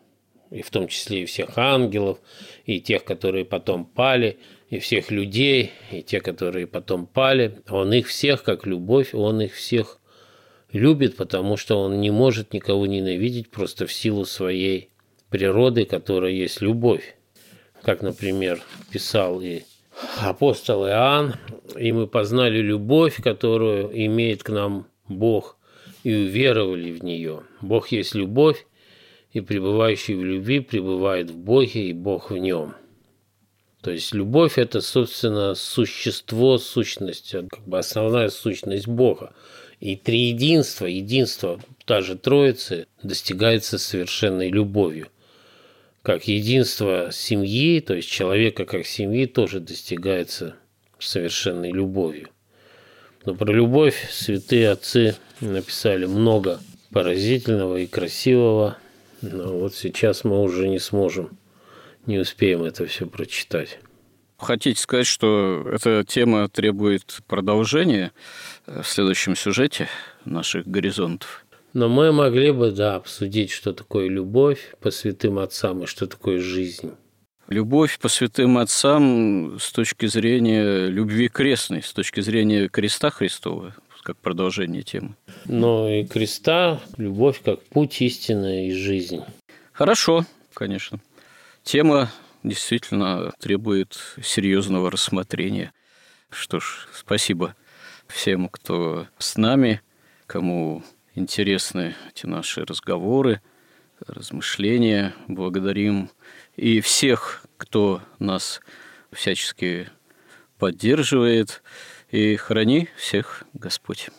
и 0.51 0.63
в 0.63 0.71
том 0.71 0.89
числе 0.89 1.23
и 1.23 1.27
всех 1.27 1.59
ангелов, 1.59 2.19
и 2.65 2.81
тех, 2.81 3.05
которые 3.05 3.45
потом 3.45 3.85
пали– 3.85 4.39
и 4.69 4.79
всех 4.79 5.11
людей, 5.11 5.73
и 5.91 6.03
те, 6.03 6.21
которые 6.21 6.67
потом 6.67 7.07
пали. 7.07 7.61
Он 7.69 7.93
их 7.93 8.09
всех, 8.09 8.43
как 8.43 8.67
любовь, 8.67 9.15
он 9.15 9.41
их 9.41 9.55
всех 9.55 9.99
любит, 10.73 11.17
потому 11.17 11.57
что 11.57 11.81
он 11.81 12.01
не 12.01 12.11
может 12.11 12.53
никого 12.53 12.87
ненавидеть 12.87 13.51
просто 13.51 13.87
в 13.87 13.93
силу 13.93 14.25
своей 14.25 14.91
природы, 15.31 15.85
которая 15.85 16.33
есть 16.33 16.61
любовь. 16.61 17.17
Как, 17.83 18.03
например, 18.03 18.61
писал 18.91 19.41
и 19.41 19.63
апостол 20.21 20.87
Иоанн, 20.87 21.37
и 21.79 21.93
мы 21.93 22.07
познали 22.07 22.59
любовь, 22.59 23.23
которую 23.23 23.91
имеет 24.07 24.43
к 24.43 24.51
нам 24.51 24.89
Бог, 25.09 25.56
и 26.07 26.15
уверовали 26.15 26.93
в 26.93 27.03
нее. 27.03 27.43
Бог 27.61 27.89
есть 27.89 28.15
любовь, 28.15 28.67
и 29.33 29.41
пребывающий 29.41 30.15
в 30.15 30.25
любви 30.25 30.61
пребывает 30.61 31.31
в 31.31 31.37
Боге, 31.37 31.89
и 31.89 31.93
Бог 31.93 32.31
в 32.31 32.37
нем– 32.37 32.75
то 33.87 33.93
есть 33.93 34.13
любовь– 34.13 34.55
это, 34.59 34.81
собственно, 34.81 35.55
существо, 35.55 36.59
сущность, 36.59 37.31
как 37.31 37.69
бы 37.69 37.79
основная 37.79 38.31
сущность 38.31 38.89
Бога. 38.89 39.33
И 39.79 39.95
триединство, 39.95 40.87
единство, 40.87 41.61
та 41.85 42.01
же 42.01 42.17
Троицы, 42.17 42.89
достигается 43.05 43.79
совершенной 43.79 44.51
любовью. 44.51 45.07
Как 46.03 46.27
единство 46.27 47.11
семьи, 47.13 47.79
то 47.79 47.95
есть 47.95 48.11
человека 48.11 48.65
как 48.65 48.87
семьи, 48.87 49.25
тоже 49.27 49.61
достигается 49.61 50.57
совершенной 50.99 51.71
любовью. 51.71 52.31
Но 53.27 53.35
про 53.35 53.53
любовь 53.53 54.09
святые 54.11 54.71
отцы 54.71 55.17
написали 55.41 56.07
много 56.07 56.61
поразительного 56.93 57.79
и 57.79 57.87
красивого, 57.87 58.79
но 59.21 59.59
вот 59.59 59.75
сейчас 59.75 60.23
мы 60.23 60.41
уже 60.41 60.69
не 60.69 60.79
сможем 60.79 61.37
не 62.07 62.19
успеем 62.19 62.63
это 62.63 62.87
все 62.87 63.05
прочитать. 63.05 63.81
Хотите 64.39 64.81
сказать, 64.81 65.07
что 65.07 65.67
эта 65.73 66.05
тема 66.07 66.49
требует 66.49 67.19
продолжения 67.27 68.13
в 68.67 68.85
следующем 68.85 69.35
сюжете 69.35 69.89
наших 70.25 70.69
горизонтов? 70.69 71.45
Но 71.73 71.89
мы 71.89 72.13
могли 72.13 72.53
бы, 72.53 72.71
да, 72.71 72.95
обсудить, 72.95 73.51
что 73.51 73.73
такое 73.73 74.09
любовь 74.09 74.75
по 74.81 74.91
святым 74.91 75.41
отцам 75.41 75.83
и 75.83 75.87
что 75.87 76.07
такое 76.07 76.39
жизнь. 76.39 76.93
Любовь 77.49 78.01
по 78.01 78.09
святым 78.09 78.59
отцам 78.59 79.61
с 79.61 79.71
точки 79.71 80.07
зрения 80.07 80.89
любви 80.89 81.29
крестной, 81.29 81.81
с 81.83 81.93
точки 81.93 82.21
зрения 82.21 82.69
креста 82.69 83.11
Христова, 83.11 83.73
как 84.03 84.17
продолжение 84.19 84.83
темы. 84.83 85.15
Но 85.45 85.89
и 85.89 86.05
креста, 86.05 86.81
любовь 86.97 87.41
как 87.45 87.63
путь 87.67 88.03
истины 88.03 88.69
и 88.69 88.73
жизнь. 88.73 89.23
Хорошо, 89.73 90.25
конечно. 90.55 90.99
Тема 91.63 92.11
действительно 92.43 93.33
требует 93.39 93.97
серьезного 94.21 94.91
рассмотрения. 94.91 95.73
Что 96.31 96.59
ж, 96.59 96.89
спасибо 96.93 97.55
всем, 98.09 98.49
кто 98.49 99.07
с 99.19 99.37
нами, 99.37 99.83
кому 100.27 100.83
интересны 101.15 101.95
эти 102.11 102.27
наши 102.27 102.65
разговоры, 102.65 103.41
размышления. 104.07 105.15
Благодарим 105.29 106.11
и 106.57 106.81
всех, 106.81 107.45
кто 107.57 108.03
нас 108.19 108.61
всячески 109.13 109.89
поддерживает. 110.59 111.63
И 112.11 112.37
храни 112.37 112.89
всех 112.97 113.43
Господь. 113.53 114.11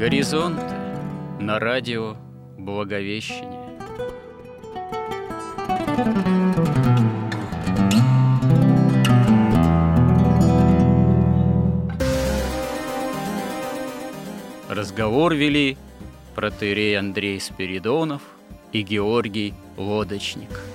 Горизонт 0.00 0.62
на 1.38 1.58
радио 1.58 2.16
Благовещение. 2.56 3.60
Разговор 14.68 15.34
вели 15.34 15.76
протерей 16.34 16.98
Андрей 16.98 17.40
Спиридонов 17.40 18.22
и 18.72 18.82
Георгий 18.82 19.54
Лодочник– 19.76 20.60